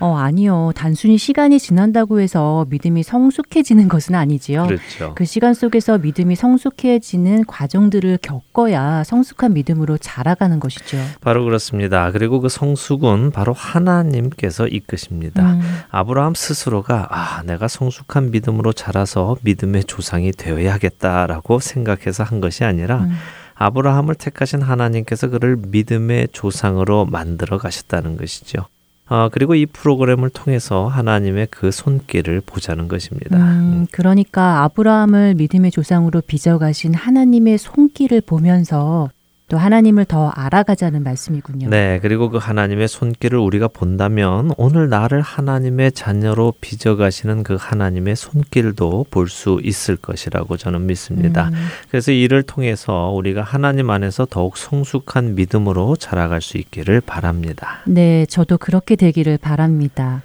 [0.00, 0.72] 어, 아니요.
[0.74, 4.66] 단순히 시간이 지난다고 해서 믿음이 성숙해지는 것은 아니지요.
[4.66, 5.14] 그렇죠.
[5.14, 10.98] 그 시간 속에서 믿음이 성숙해지는 과정들을 겪어야 성숙한 믿음으로 자라가는 것이죠.
[11.20, 12.10] 바로 그렇습니다.
[12.12, 15.52] 그리고 그 성숙은 바로 하나님께서 이끄십니다.
[15.52, 23.00] 음, 아브라함 스스로가 아, 내가 성숙한 믿음으로 자라서 믿음의 조상이 되어야겠다라고 생각해서 한 것이 아니라
[23.00, 23.12] 음.
[23.54, 28.66] 아브라함을 택하신 하나님께서 그를 믿음의 조상으로 만들어 가셨다는 것이죠.
[29.10, 33.36] 어, 그리고 이 프로그램을 통해서 하나님의 그 손길을 보자는 것입니다.
[33.36, 39.10] 음, 그러니까 아브라함을 믿음의 조상으로 빚어가신 하나님의 손길을 보면서
[39.50, 41.68] 또 하나님을 더 알아가자는 말씀이군요.
[41.70, 49.06] 네, 그리고 그 하나님의 손길을 우리가 본다면 오늘 나를 하나님의 자녀로 빚어가시는 그 하나님의 손길도
[49.10, 51.48] 볼 수 있을 것이라고 저는 믿습니다.
[51.48, 51.54] 음,
[51.88, 57.80] 그래서 이를 통해서 우리가 하나님 안에서 더욱 성숙한 믿음으로 자라갈 수 있기를 바랍니다.
[57.86, 60.22] 네, 저도 그렇게 되기를 바랍니다.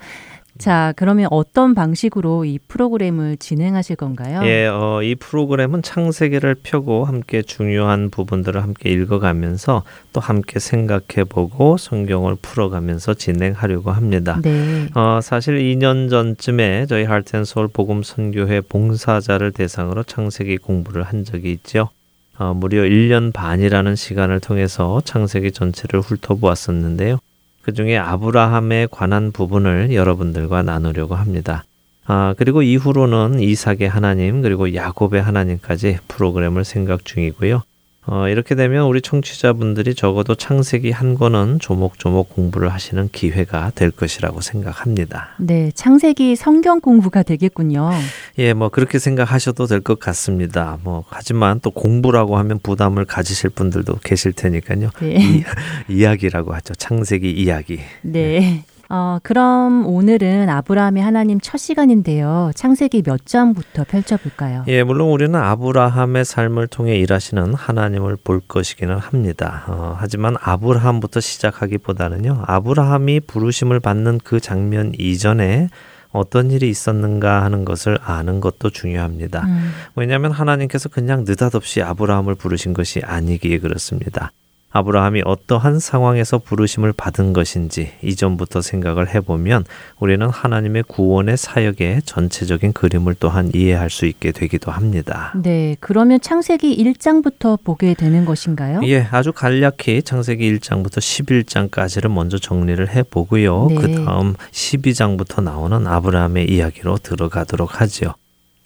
[0.58, 4.42] 자, 그러면 어떤 방식으로 이 프로그램을 진행하실 건가요?
[4.46, 9.84] 예, 어, 이 프로그램은 창세기를 펴고 함께 중요한 부분들을 함께 읽어가면서
[10.14, 14.40] 또 함께 생각해보고 성경을 풀어가면서 진행하려고 합니다.
[14.42, 14.88] 네.
[14.96, 21.90] 어, 사실 2년 전쯤에 저희 할텐서울 복음 선교회 봉사자를 대상으로 창세기 공부를 한 적이 있죠.
[22.38, 27.20] 어, 무려 1년 반이라는 시간을 통해서 창세기 전체를 훑어보았었는데요.
[27.66, 31.64] 그 중에 아브라함에 관한 부분을 여러분들과 나누려고 합니다.
[32.06, 37.64] 아, 그리고 이후로는 이삭의 하나님, 그리고 야곱의 하나님까지 프로그램을 생각 중이고요.
[38.08, 44.42] 어, 이렇게 되면 우리 청취자분들이 적어도 창세기 한 권은 조목조목 공부를 하시는 기회가 될 것이라고
[44.42, 45.30] 생각합니다.
[45.40, 47.90] 네, 창세기 성경 공부가 되겠군요.
[48.38, 50.78] 예, 뭐 그렇게 생각하셔도 될 것 같습니다.
[50.84, 54.90] 뭐 하지만 또 공부라고 하면 부담을 가지실 분들도 계실 테니까요.
[55.00, 55.16] 네.
[55.20, 55.44] 이,
[55.90, 56.74] 이야기라고 하죠.
[56.76, 57.80] 창세기 이야기.
[58.02, 58.64] 네.
[58.90, 62.52] 어, 그럼 오늘은 아브라함의 하나님 첫 시간인데요.
[62.56, 64.64] 창세기 몇 장부터 펼쳐볼까요?
[64.68, 69.64] 예, 물론 우리는 아브라함의 삶을 통해 일하시는 하나님을 볼 것이기는 합니다.
[69.68, 75.70] 어, 하지만 아브라함부터 시작하기보다는요, 아브라함이 부르심을 받는 그 장면 이전에
[76.12, 79.46] 어떤 일이 있었는가 하는 것을 아는 것도 중요합니다.
[79.46, 84.32] 음, 왜냐하면 하나님께서 그냥 느닷없이 아브라함을 부르신 것이 아니기에 그렇습니다.
[84.76, 89.64] 아브라함이 어떠한 상황에서 부르심을 받은 것인지 이전부터 생각을 해보면
[90.00, 95.32] 우리는 하나님의 구원의 사역의 전체적인 그림을 또한 이해할 수 있게 되기도 합니다.
[95.42, 98.82] 네, 그러면 창세기 1장부터 보게 되는 것인가요?
[98.84, 103.68] 예, 아주 간략히 창세기 1장부터 11장까지를 먼저 정리를 해보고요.
[103.70, 103.76] 네.
[103.76, 108.16] 그 다음 12장부터 나오는 아브라함의 이야기로 들어가도록 하지요.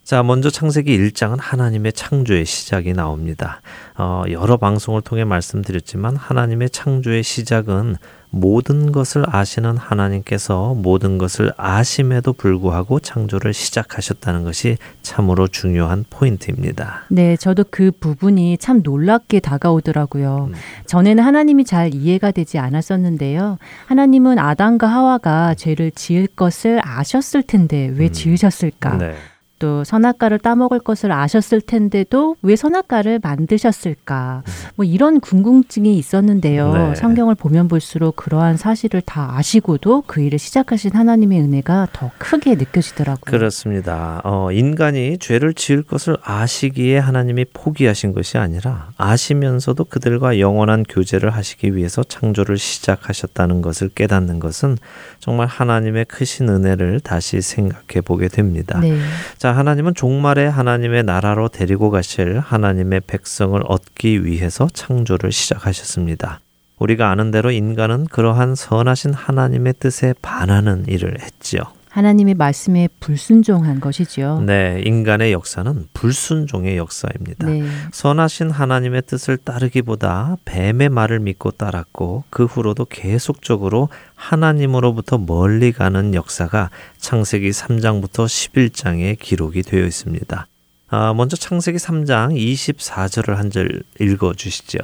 [0.09, 3.61] 자, 먼저 창세기 1장은 하나님의 창조의 시작이 나옵니다.
[3.95, 7.95] 어, 여러 방송을 통해 말씀드렸지만 하나님의 창조의 시작은
[8.31, 17.03] 모든 것을 아시는 하나님께서 모든 것을 아심에도 불구하고 창조를 시작하셨다는 것이 참으로 중요한 포인트입니다.
[17.09, 20.49] 네, 저도 그 부분이 참 놀랍게 다가오더라고요.
[20.49, 20.55] 음.
[20.87, 23.59] 전에는 하나님이 잘 이해가 되지 않았었는데요.
[23.85, 28.11] 하나님은 아담과 하와가 죄를 지을 것을 아셨을 텐데 왜 음.
[28.11, 28.97] 지으셨을까?
[28.97, 29.13] 네.
[29.59, 34.43] 또 선악과를 따먹을 것을 아셨을 텐데도 왜 선악과를 만드셨을까?
[34.75, 36.73] 뭐 이런 궁금증이 있었는데요.
[36.73, 36.95] 네.
[36.95, 43.19] 성경을 보면 볼수록 그러한 사실을 다 아시고도 그 일을 시작하신 하나님의 은혜가 더 크게 느껴지더라고요.
[43.23, 44.21] 그렇습니다.
[44.23, 51.75] 어, 인간이 죄를 지을 것을 아시기에 하나님이 포기하신 것이 아니라 아시면서도 그들과 영원한 교제를 하시기
[51.75, 54.77] 위해서 창조를 시작하셨다는 것을 깨닫는 것은
[55.19, 58.79] 정말 하나님의 크신 은혜를 다시 생각해 보게 됩니다.
[58.79, 58.97] 네.
[59.37, 66.39] 자, 하나님은 종말에 하나님의 나라로 데리고 가실 하나님의 백성을 얻기 위해서 창조를 시작하셨습니다.
[66.77, 71.61] 우리가 아는 대로 인간은 그러한 선하신 하나님의 뜻에 반하는 일을 했지요.
[71.99, 74.41] 하나님의 말씀에 불순종한 것이죠.
[74.45, 77.45] 네, 인간의 역사는 불순종의 역사입니다.
[77.47, 77.63] 네.
[77.91, 86.69] 선하신 하나님의 뜻을 따르기보다 뱀의 말을 믿고 따랐고 그 후로도 계속적으로 하나님으로부터 멀리 가는 역사가
[86.97, 90.47] 창세기 3장부터 11장에 기록이 되어 있습니다.
[90.91, 94.77] 아, 먼저 창세기 3장 24절을 한 절 읽어 주시죠.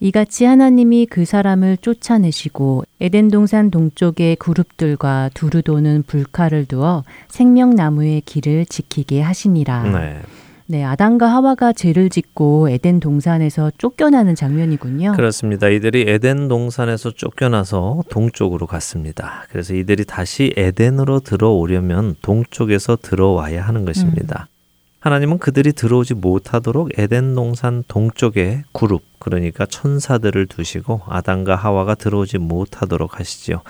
[0.00, 8.66] 이같이 하나님이 그 사람을 쫓아내시고 에덴 동산 동쪽의 그룹들과 두루 도는 불칼을 두어 생명나무의 길을
[8.66, 9.82] 지키게 하시니라.
[9.84, 10.20] 네.
[10.70, 15.14] 네, 아담과 하와가 죄를 짓고 에덴 동산에서 쫓겨나는 장면이군요.
[15.16, 15.68] 그렇습니다.
[15.68, 19.46] 이들이 에덴 동산에서 쫓겨나서 동쪽으로 갔습니다.
[19.50, 24.48] 그래서 이들이 다시 에덴으로 들어오려면 동쪽에서 들어와야 하는 것입니다.
[25.00, 33.18] 하나님은 그들이 들어오지 못하도록 에덴 동산 동쪽에 그룹, 그러니까 천사들을 두시고 아담과 하와가 들어오지 못하도록
[33.18, 33.62] 하시지요.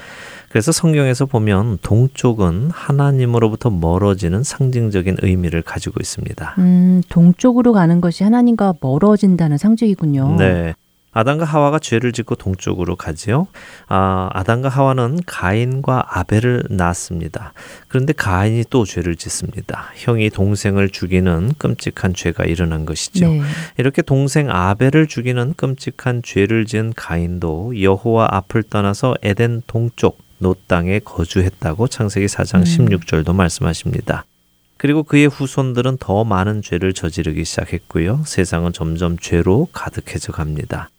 [0.48, 6.54] 그래서 성경에서 보면 동쪽은 하나님으로부터 멀어지는 상징적인 의미를 가지고 있습니다.
[6.58, 10.36] 음, 동쪽으로 가는 것이 하나님과 멀어진다는 상징이군요.
[10.38, 10.74] 네.
[11.12, 13.48] 아담과 하와가 죄를 짓고 동쪽으로 가지요.
[13.88, 17.52] 아, 아담과 하와는 가인과 아벨을 낳았습니다.
[17.88, 19.90] 그런데 가인이 또 죄를 짓습니다.
[19.96, 23.28] 형이 동생을 죽이는 끔찍한 죄가 일어난 것이죠.
[23.28, 23.42] 네.
[23.78, 31.00] 이렇게 동생 아벨을 죽이는 끔찍한 죄를 지은 가인도 여호와 앞을 떠나서 에덴 동쪽 노 땅에
[31.00, 32.64] 거주했다고 창세기 4장 음.
[32.64, 34.24] 16절도 말씀하십니다.
[34.76, 38.22] 그리고 그의 후손들은 더 많은 죄를 저지르기 시작했고요.
[38.24, 40.90] 세상은 점점 죄로 가득해져 갑니다.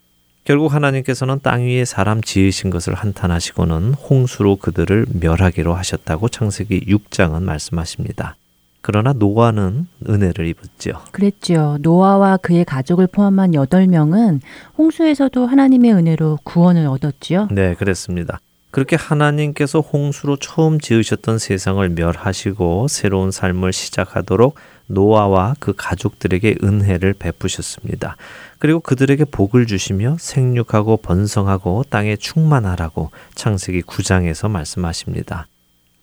[0.49, 8.35] 결국 하나님께서는 땅 위에 사람 지으신 것을 한탄하시고는 홍수로 그들을 멸하기로 하셨다고 창세기 6장은 말씀하십니다.
[8.81, 11.01] 그러나 노아는 은혜를 입었죠.
[11.11, 11.77] 그랬죠.
[11.81, 14.39] 노아와 그의 가족을 포함한 8명은
[14.75, 17.49] 홍수에서도 하나님의 은혜로 구원을 얻었지요.
[17.51, 18.39] 네, 그랬습니다.
[18.71, 24.55] 그렇게 하나님께서 홍수로 처음 지으셨던 세상을 멸하시고 새로운 삶을 시작하도록
[24.87, 28.17] 노아와 그 가족들에게 은혜를 베푸셨습니다.
[28.57, 35.47] 그리고 그들에게 복을 주시며 생육하고 번성하고 땅에 충만하라고 창세기 9장에서 말씀하십니다.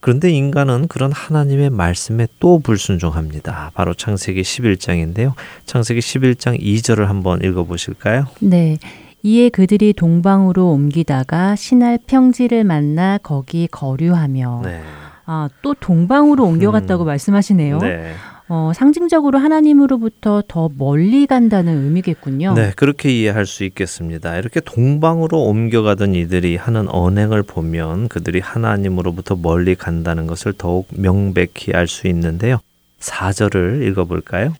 [0.00, 3.72] 그런데 인간은 그런 하나님의 말씀에 또 불순종합니다.
[3.74, 5.32] 바로 창세기 11장인데요.
[5.64, 8.26] 창세기 11장 2절을 한번 읽어 보실까요?
[8.40, 8.78] 네.
[9.26, 14.80] 이에 그들이 동방으로 옮기다가 신할 평지를 만나 거기 거류하며 네.
[15.24, 17.06] 아, 또 동방으로 옮겨갔다고 음.
[17.06, 17.78] 말씀하시네요.
[17.78, 18.12] 네.
[18.48, 22.54] 어, 상징적으로 하나님으로부터 더 멀리 간다는 의미겠군요.
[22.54, 24.36] 네, 그렇게 이해할 수 있겠습니다.
[24.36, 31.88] 이렇게 동방으로 옮겨가던 이들이 하는 언행을 보면 그들이 하나님으로부터 멀리 간다는 것을 더욱 명백히 알
[31.88, 32.58] 수 있는데요.
[33.00, 34.54] 4절을 읽어볼까요?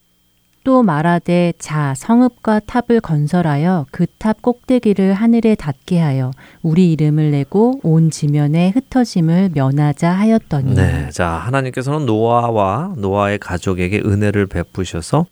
[0.67, 7.79] 또 말하되 자 성읍과 탑을 건설하여 그 탑 꼭대기를 하늘에 닿게 하여 우리 이름을 내고
[7.85, 10.75] 온 지면에 흩어짐을 면하자 하였더니.
[10.75, 15.27] 네, 자 하나님께서는 노아와 노아의 가족에게 은혜를 베푸셔서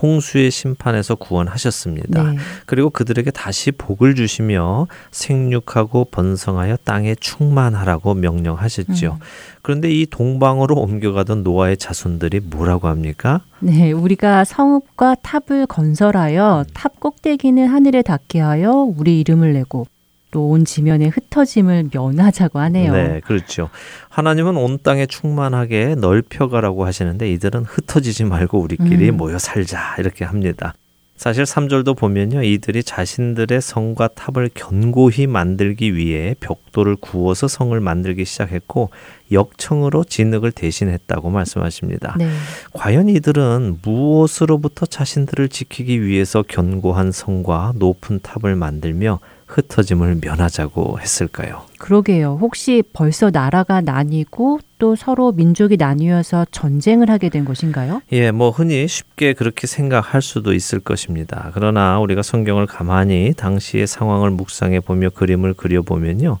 [0.00, 2.22] 홍수의 심판에서 구원하셨습니다.
[2.22, 2.38] 네.
[2.66, 9.12] 그리고 그들에게 다시 복을 주시며 생육하고 번성하여 땅에 충만하라고 명령하셨지요.
[9.12, 9.18] 음.
[9.62, 13.42] 그런데 이 동방으로 옮겨가던 노아의 자손들이 뭐라고 합니까?
[13.60, 19.86] 네, 우리가 성읍과 탑을 건설하여 탑 꼭대기는 하늘에 닿게 하여 우리 이름을 내고
[20.30, 22.92] 또 온 지면에 흩어짐을 면하자고 하네요.
[22.92, 23.70] 네, 그렇죠.
[24.08, 29.16] 하나님은 온 땅에 충만하게 넓혀가라고 하시는데 이들은 흩어지지 말고 우리끼리 음.
[29.16, 30.74] 모여 살자 이렇게 합니다.
[31.20, 32.42] 사실 3절도 보면요.
[32.42, 38.88] 이들이 자신들의 성과 탑을 견고히 만들기 위해 벽돌을 구워서 성을 만들기 시작했고
[39.30, 42.14] 역청으로 진흙을 대신했다고 말씀하십니다.
[42.18, 42.30] 네.
[42.72, 49.20] 과연 이들은 무엇으로부터 자신들을 지키기 위해서 견고한 성과 높은 탑을 만들며
[49.50, 51.62] 흩어짐을 면하자고 했을까요?
[51.78, 52.38] 그러게요.
[52.40, 58.02] 혹시 벌써 나라가 나뉘고 또 서로 민족이 나뉘어서 전쟁을 하게 된 것인가요?
[58.12, 61.50] 예, 뭐 흔히 쉽게 그렇게 생각할 수도 있을 것입니다.
[61.54, 66.38] 그러나 우리가 성경을 가만히 당시의 상황을 묵상해 보며 그림을 그려 보면요.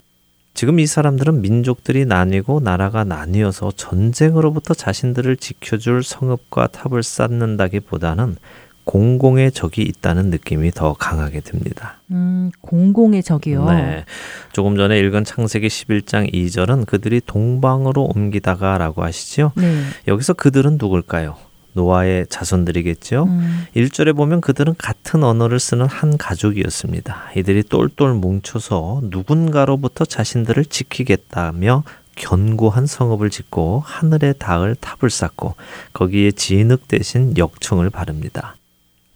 [0.54, 8.36] 지금 이 사람들은 민족들이 나뉘고 나라가 나뉘어서 전쟁으로부터 자신들을 지켜줄 성읍과 탑을 쌓는다기보다는
[8.90, 12.00] 공공의 적이 있다는 느낌이 더 강하게 듭니다.
[12.10, 13.70] 음, 공공의 적이요.
[13.70, 14.04] 네.
[14.52, 19.52] 조금 전에 읽은 창세기 11장 2절은 그들이 동방으로 옮기다가라고 하시죠.
[19.54, 19.84] 네.
[20.08, 21.36] 여기서 그들은 누굴까요?
[21.74, 23.26] 노아의 자손들이겠죠.
[23.28, 27.30] 음, 1절에 보면 그들은 같은 언어를 쓰는 한 가족이었습니다.
[27.36, 31.84] 이들이 똘똘 뭉쳐서 누군가로부터 자신들을 지키겠다며
[32.16, 35.54] 견고한 성읍을 짓고 하늘에 닿을 탑을 쌓고
[35.92, 38.56] 거기에 진흙 대신 역청을 바릅니다.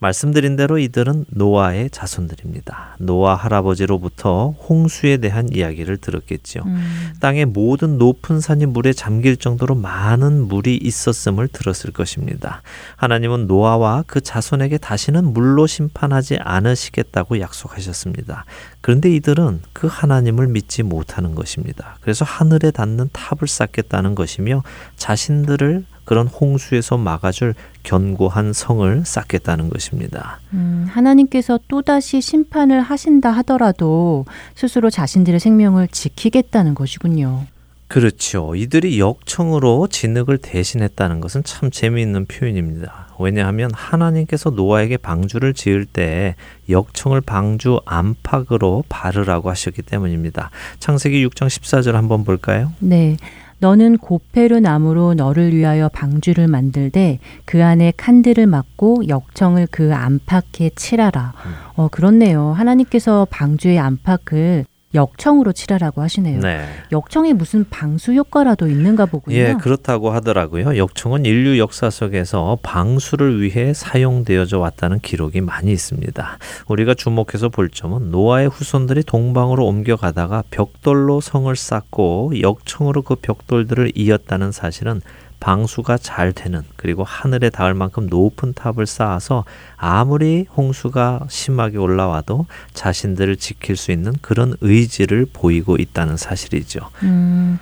[0.05, 2.97] 말씀드린 대로 이들은 노아의 자손들입니다.
[2.99, 6.63] 노아 할아버지로부터 홍수에 대한 이야기를 들었겠지요.
[6.67, 12.61] 음, 땅의 모든 높은 산이 물에 잠길 정도로 많은 물이 있었음을 들었을 것입니다.
[12.97, 18.45] 하나님은 노아와 그 자손에게 다시는 물로 심판하지 않으시겠다고 약속하셨습니다.
[18.83, 21.97] 그런데 이들은 그 하나님을 믿지 못하는 것입니다.
[22.03, 24.63] 그래서 하늘에 닿는 탑을 쌓겠다는 것이며
[24.97, 27.55] 자신들을 그런 홍수에서 막아줄
[27.85, 30.41] 견고한 성을 쌓겠다는 것입니다.
[30.53, 34.25] 음, 하나님께서 또다시 심판을 하신다 하더라도
[34.57, 37.47] 스스로 자신들의 생명을 지키겠다는 것이군요.
[37.87, 38.57] 그렇죠.
[38.57, 43.09] 이들이 역청으로 진흙을 대신했다는 것은 참 재미있는 표현입니다.
[43.21, 46.35] 왜냐하면 하나님께서 노아에게 방주를 지을 때
[46.69, 50.51] 역청을 방주 안팎으로 바르라고 하셨기 때문입니다.
[50.81, 52.73] 창세기 6장 14절 한번 볼까요?
[52.81, 53.17] 네.
[53.65, 61.33] 너는 고페르 나무로 너를 위하여 방주를 만들되 그 안에 칸들을 막고 역청을 그 안팎에 칠하라.
[61.75, 62.53] 어 그렇네요.
[62.53, 66.41] 하나님께서 방주의 안팎을 역청으로 칠하라고 하시네요.
[66.41, 66.67] 네.
[66.93, 69.37] 역청에 무슨 방수 효과라도 있는가 보군요.
[69.37, 70.77] 예, 그렇다고 하더라고요.
[70.77, 76.39] 역청은 인류 역사 속에서 방수를 위해 사용되어져 왔다는 기록이 많이 있습니다.
[76.69, 84.53] 우리가 주목해서 볼 점은 노아의 후손들이 동방으로 옮겨가다가 벽돌로 성을 쌓고 역청으로 그 벽돌들을 이었다는
[84.53, 85.01] 사실은
[85.45, 89.45] 방수가 잘 되는 그리고 하늘에 닿을 만큼 높은 탑을 쌓아서
[89.77, 96.89] 아무리 홍수가 심하게 올라와도 자신들을 지킬 수 있는 그런 의지를 보이고 있다는 사실이죠.
[97.03, 97.59] 음,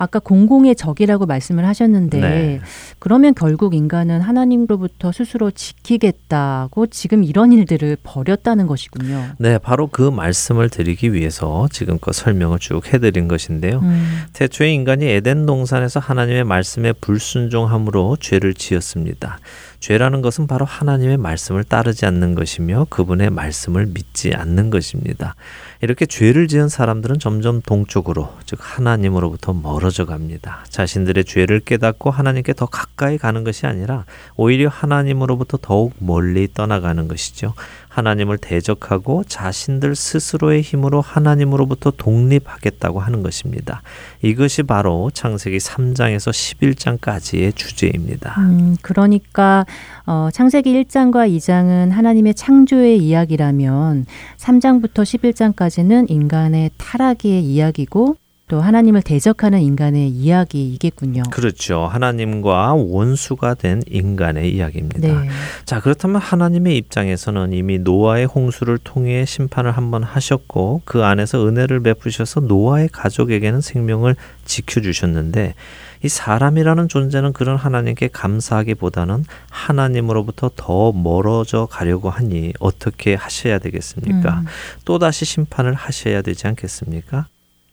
[0.00, 2.60] 아까 공공의 적이라고 말씀을 하셨는데 네.
[2.98, 9.32] 그러면 결국 인간은 하나님으로부터 스스로 지키겠다고 지금 이런 일들을 벌였다는 것이군요.
[9.38, 13.80] 네, 바로 그 말씀을 드리기 위해서 지금껏 설명을 쭉 해드린 것인데요.
[13.80, 19.38] 음, 태초에 인간이 에덴 동산에서 하나님의 말씀에 불순종함으로 죄를 지었습니다.
[19.80, 25.34] 죄라는 것은 바로 하나님의 말씀을 따르지 않는 것이며 그분의 말씀을 믿지 않는 것입니다.
[25.80, 30.64] 이렇게 죄를 지은 사람들은 점점 동쪽으로 즉 하나님으로부터 멀어져 갑니다.
[30.68, 34.04] 자신들의 죄를 깨닫고 하나님께 더 가까이 가는 것이 아니라
[34.36, 37.54] 오히려 하나님으로부터 더욱 멀리 떠나가는 것이죠.
[37.90, 43.82] 하나님을 대적하고 자신들 스스로의 힘으로 하나님으로부터 독립하겠다고 하는 것입니다.
[44.22, 48.36] 이것이 바로 창세기 3장에서 11장까지의 주제입니다.
[48.38, 49.66] 음, 그러니까
[50.06, 54.06] 어, 창세기 1장과 2장은 하나님의 창조의 이야기라면
[54.38, 58.16] 3장부터 11장까지는 인간의 타락의 이야기고
[58.50, 61.22] 또 하나님을 대적하는 인간의 이야기이겠군요.
[61.30, 61.86] 그렇죠.
[61.86, 64.98] 하나님과 원수가 된 인간의 이야기입니다.
[64.98, 65.28] 네.
[65.64, 72.40] 자, 그렇다면 하나님의 입장에서는 이미 노아의 홍수를 통해 심판을 한번 하셨고 그 안에서 은혜를 베푸셔서
[72.40, 75.54] 노아의 가족에게는 생명을 지켜 주셨는데
[76.02, 84.40] 이 사람이라는 존재는 그런 하나님께 감사하기보다는 하나님으로부터 더 멀어져 가려고 하니 어떻게 하셔야 되겠습니까?
[84.40, 84.46] 음.
[84.84, 87.28] 또다시 심판을 하셔야 되지 않겠습니까?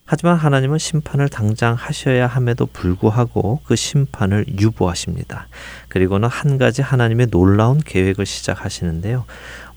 [0.10, 5.48] 하지만 하나님은 심판을 당장 하셔야 함에도 불구하고 그 심판을 유보하십니다.
[5.90, 9.26] 그리고는 한 가지 하나님의 놀라운 계획을 시작하시는데요.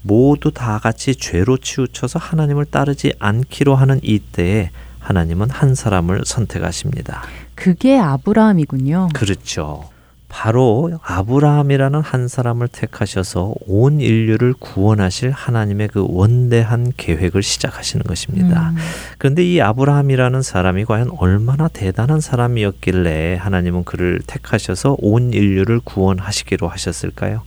[0.03, 4.71] 모두 다 같이 죄로 치우쳐서 하나님을 따르지 않기로 하는 이때에
[5.01, 7.23] 하나님은 한 사람을 선택하십니다.
[7.57, 9.09] 그게 아브라함이군요.
[9.13, 9.90] 그렇죠.
[10.31, 18.71] 바로 아브라함이라는 한 사람을 택하셔서 온 인류를 구원하실 하나님의 그 원대한 계획을 시작하시는 것입니다.
[18.71, 18.77] 음.
[19.19, 27.43] 그런데 이 아브라함이라는 사람이 과연 얼마나 대단한 사람이었길래 하나님은 그를 택하셔서 온 인류를 구원하시기로 하셨을까요?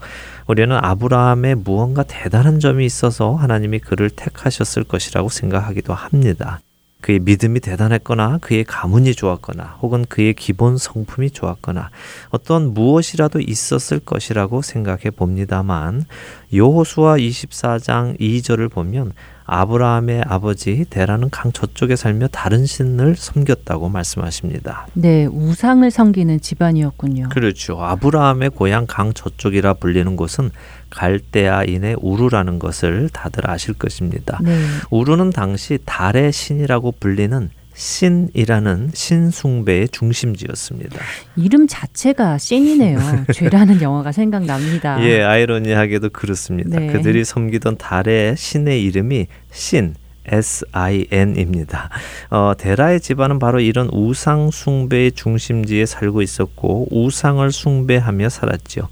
[0.46, 6.60] 우리는 아브라함의 무언가 대단한 점이 있어서 하나님이 그를 택하셨을 것이라고 생각하기도 합니다.
[7.04, 11.90] 그의 믿음이 대단했거나 그의 가문이 좋았거나 혹은 그의 기본 성품이 좋았거나
[12.30, 16.06] 어떤 무엇이라도 있었을 것이라고 생각해 봅니다만
[16.54, 19.12] 여호수아 24장 2절을 보면
[19.46, 24.86] 아브라함의 아버지 데라는 강 저쪽에 살며 다른 신을 섬겼다고 말씀하십니다.
[24.94, 27.28] 네, 우상을 섬기는 집안이었군요.
[27.28, 27.82] 그렇죠.
[27.82, 30.50] 아브라함의 고향 강 저쪽이라 불리는 곳은
[30.90, 34.38] 갈대아인의 우르라는 것을 다들 아실 것입니다.
[34.42, 34.58] 네.
[34.90, 41.00] 우르는 당시 달의 신이라고 불리는 신이라는 신숭배의 중심지였습니다.
[41.36, 42.98] 이름 자체가 씬이네요.
[43.34, 45.02] 죄라는 영화가 생각납니다.
[45.04, 46.78] 예, 아이러니하게도 그렇습니다.
[46.78, 46.92] 네.
[46.92, 49.94] 그들이 섬기던 달의 신의 이름이 신
[50.26, 51.90] S-I-N입니다.
[52.30, 58.88] 어, 데라의 집안은 바로 이런 우상 숭배의 중심지에 살고 있었고 우상을 숭배하며 살았지요.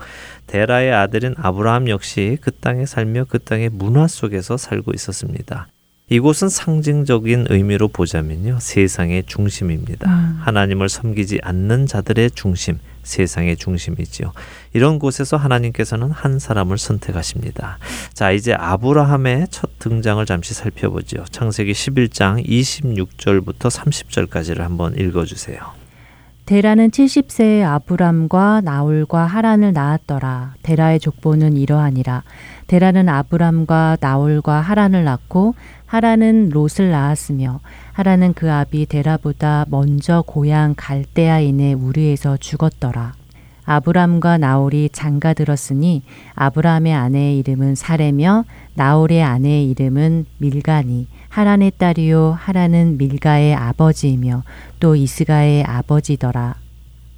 [0.47, 5.69] 데라의 아들인 아브라함 역시 그 땅에 살며 그 땅의 문화 속에서 살고 있었습니다.
[6.09, 8.59] 이곳은 상징적인 의미로 보자면요.
[8.61, 10.11] 세상의 중심입니다.
[10.11, 10.39] 음.
[10.41, 14.33] 하나님을 섬기지 않는 자들의 중심, 세상의 중심이지요.
[14.75, 17.79] 이런 곳에서 하나님께서는 한 사람을 선택하십니다.
[18.13, 21.25] 자, 이제 아브라함의 첫 등장을 잠시 살펴보죠.
[21.31, 25.83] 창세기 11장 26절부터 30절까지를 한번 읽어 주세요.
[26.45, 30.57] 데라는 70세의 아브람과 나홀과 하란을 낳았더라.
[30.63, 32.25] 데라의 족보는 이러하니라.
[32.67, 35.55] 데라는 아브람과 나홀과 하란을 낳고
[35.93, 37.61] 하란은 롯을 낳았으며
[37.93, 43.13] 하란은 그 아비 데라보다 먼저 고향 갈대아인의 우르에서 죽었더라.
[43.67, 46.03] 아브람과 나홀이 장가 들었으니
[46.35, 54.45] 아브람의 아내의 이름은 사레며 나홀의 아내의 이름은 밀가니 하란의 딸이요 하란은 밀가의 아버지이며
[54.81, 56.62] 또 이스가의 아버지더라.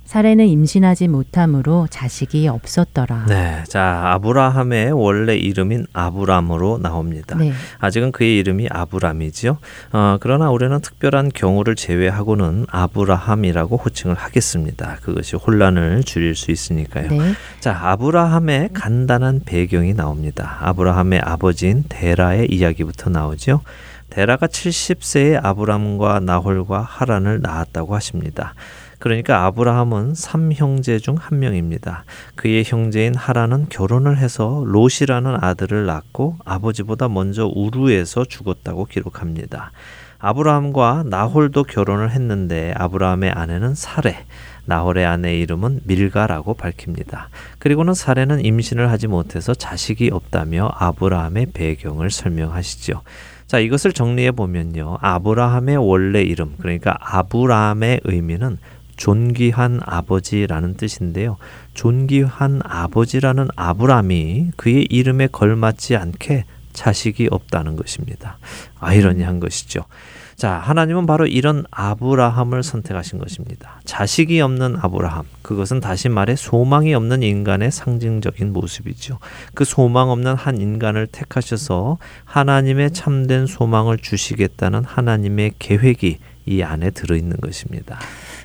[0.05, 3.27] 사레는 임신하지 못함으로 자식이 없었더라.
[3.29, 7.37] 네, 자 아브라함의 원래 이름인 아브람으로 나옵니다.
[7.37, 7.53] 네.
[7.79, 9.59] 아직은 그의 이름이 아브람이지요.
[9.93, 14.99] 어, 그러나 우리는 특별한 경우를 제외하고는 아브라함이라고 호칭을 하겠습니다.
[15.03, 17.09] 그것이 혼란을 줄일 수 있으니까요.
[17.09, 17.33] 네.
[17.61, 20.59] 자, 아브라함의 간단한 배경이 나옵니다.
[20.61, 23.63] 아브라함의 아버지인 데라의 이야기부터 나오죠.
[24.11, 28.55] 데라가 70세에 아브람과 나홀과 하란을 낳았다고 하십니다.
[28.99, 32.05] 그러니까 아브라함은 삼형제 중 한 명입니다.
[32.35, 39.71] 그의 형제인 하란은 결혼을 해서 롯이라는 아들을 낳고 아버지보다 먼저 우루에서 죽었다고 기록합니다.
[40.19, 44.25] 아브라함과 나홀도 결혼을 했는데 아브라함의 아내는 사레,
[44.65, 47.29] 나홀의 아내의 이름은 밀가라고 밝힙니다.
[47.59, 53.03] 그리고는 사레는 임신을 하지 못해서 자식이 없다며 아브라함의 배경을 설명하시죠.
[53.47, 54.99] 자, 이것을 정리해 보면요.
[55.03, 58.57] 아브라함의 원래 이름, 그러니까 아브라함의 의미는
[58.97, 61.37] 존귀한 아버지라는 뜻인데요.
[61.75, 68.39] 존귀한 아버지라는 아브람이 그의 이름에 걸맞지 않게 자식이 없다는 것입니다.
[68.81, 69.85] 아이러니한 것이죠.
[70.37, 73.81] 자, 하나님은 바로 이런 아브라함을 선택하신 것입니다.
[73.85, 75.25] 자식이 없는 아브라함.
[75.43, 79.19] 그것은 다시 말해 소망이 없는 인간의 상징적인 모습이죠.
[79.55, 87.17] 그 소망 없는 한 인간을 택하셔서 하나님의 참된 소망을 주시겠다는 하나님의 계획이 이 안에 들어
[87.17, 87.99] 있는 것입니다.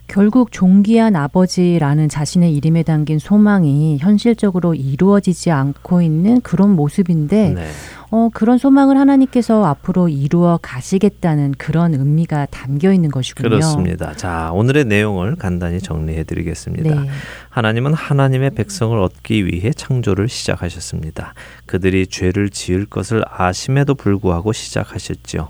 [0.08, 7.68] 결국 존귀한 아버지라는 자신의 이름에 담긴 소망이 현실적으로 이루어지지 않고 있는 그런 모습인데 네.
[8.12, 13.50] 어, 그런 소망을 하나님께서 앞으로 이루어 가시겠다는 그런 의미가 담겨 있는 것이군요.
[13.50, 14.16] 그렇습니다.
[14.16, 17.02] 자, 오늘의 내용을 간단히 정리해 드리겠습니다.
[17.02, 17.10] 네.
[17.50, 21.36] 하나님은 하나님의 백성을 얻기 위해 창조를 시작하셨습니다.
[21.68, 25.50] 그들이 죄를 지을 것을 아심에도 불구하고 시작하셨지요.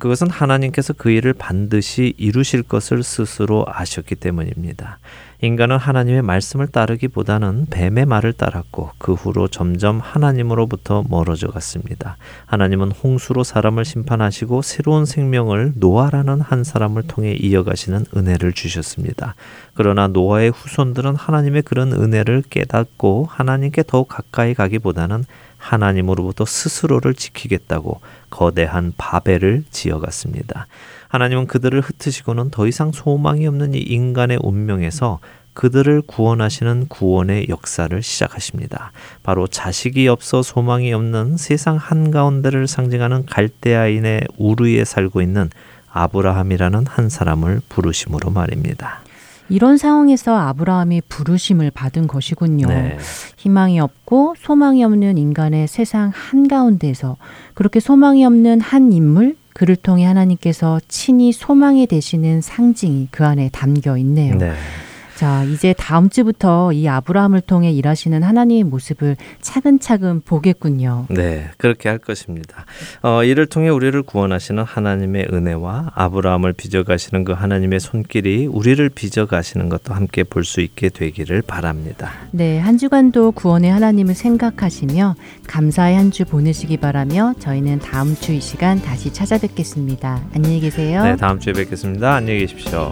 [0.00, 4.98] 그것은 하나님께서 그 일을 반드시 이루실 것을 스스로 아셨기 때문입니다.
[5.42, 12.18] 인간은 하나님의 말씀을 따르기보다는 뱀의 말을 따랐고 그 후로 점점 하나님으로부터 멀어져 갔습니다.
[12.44, 19.34] 하나님은 홍수로 사람을 심판하시고 새로운 생명을 노아라는 한 사람을 통해 이어가시는 은혜를 주셨습니다.
[19.72, 25.24] 그러나 노아의 후손들은 하나님의 그런 은혜를 깨닫고 하나님께 더욱 가까이 가기보다는
[25.56, 30.66] 하나님으로부터 스스로를 지키겠다고 거대한 바벨을 지어갔습니다.
[31.10, 35.18] 하나님은 그들을 흩으시고는 더 이상 소망이 없는 이 인간의 운명에서
[35.54, 38.92] 그들을 구원하시는 구원의 역사를 시작하십니다.
[39.24, 45.50] 바로 자식이 없어 소망이 없는 세상 한가운데를 상징하는 갈대아인의 우르에 살고 있는
[45.92, 49.00] 아브라함이라는 한 사람을 부르심으로 말입니다.
[49.48, 52.68] 이런 상황에서 아브라함이 부르심을 받은 것이군요.
[52.68, 52.96] 네.
[53.36, 57.16] 희망이 없고 소망이 없는 인간의 세상 한가운데에서
[57.54, 63.96] 그렇게 소망이 없는 한 인물, 그를 통해 하나님께서 친히 소망이 되시는 상징이 그 안에 담겨
[63.98, 64.36] 있네요.
[64.36, 64.52] 네.
[65.20, 71.04] 자, 이제 다음 주부터 이 아브라함을 통해 일하시는 하나님의 모습을 차근차근 보겠군요.
[71.10, 72.64] 네, 그렇게 할 것입니다.
[73.02, 79.92] 어, 이를 통해 우리를 구원하시는 하나님의 은혜와 아브라함을 빚어가시는 그 하나님의 손길이 우리를 빚어가시는 것도
[79.92, 82.12] 함께 볼 수 있게 되기를 바랍니다.
[82.30, 85.16] 네, 한 주간도 구원의 하나님을 생각하시며
[85.46, 90.22] 감사의 한 주 보내시기 바라며 저희는 다음 주 이 시간 다시 찾아뵙겠습니다.
[90.34, 91.02] 안녕히 계세요.
[91.04, 92.14] 네, 다음 주에 뵙겠습니다.
[92.14, 92.90] 안녕히 계십시오.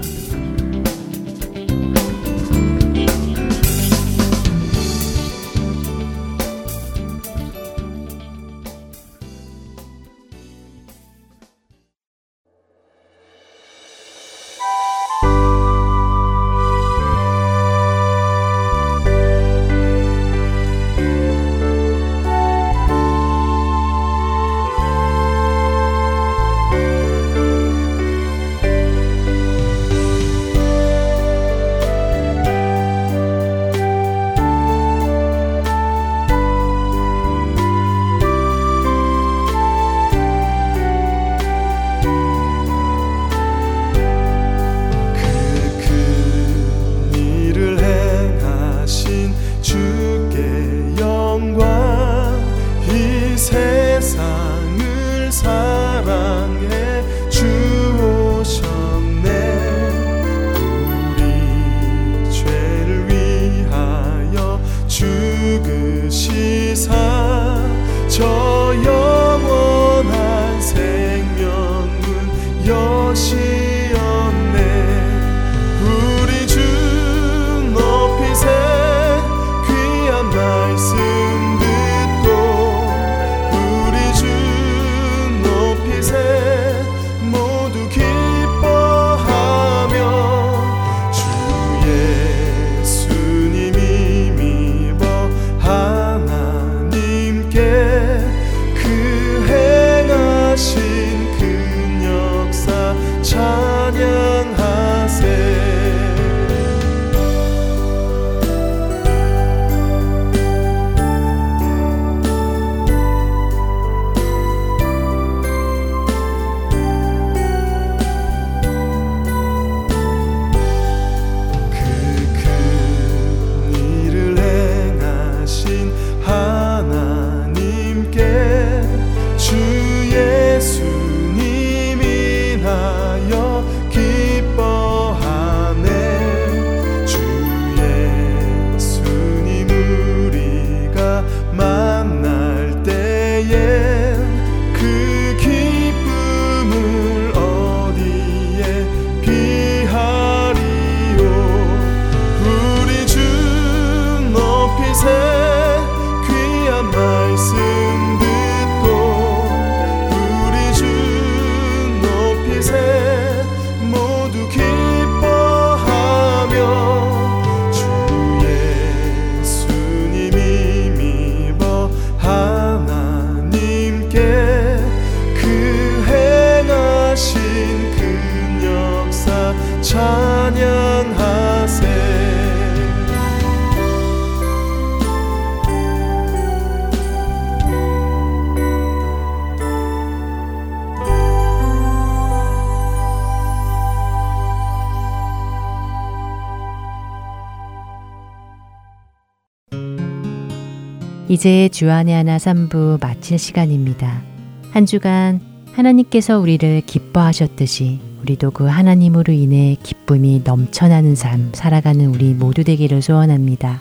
[201.38, 204.24] 이제 주안의 하나 3부 마칠 시간입니다.
[204.72, 205.40] 한 주간
[205.72, 213.80] 하나님께서 우리를 기뻐하셨듯이 우리도 그 하나님으로 인해 기쁨이 넘쳐나는 삶 살아가는 우리 모두 되기를 소원합니다.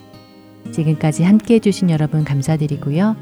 [0.72, 3.16] 지금까지 함께 해주신 여러분 감사드리고요.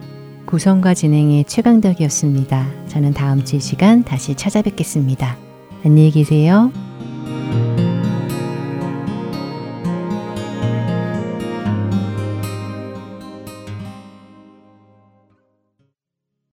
[0.47, 2.89] 구성과 진행의 최강덕이었습니다.
[2.89, 5.37] 저는 다음 주 시간 다시 찾아뵙겠습니다.
[5.85, 6.73] 안녕히 계세요.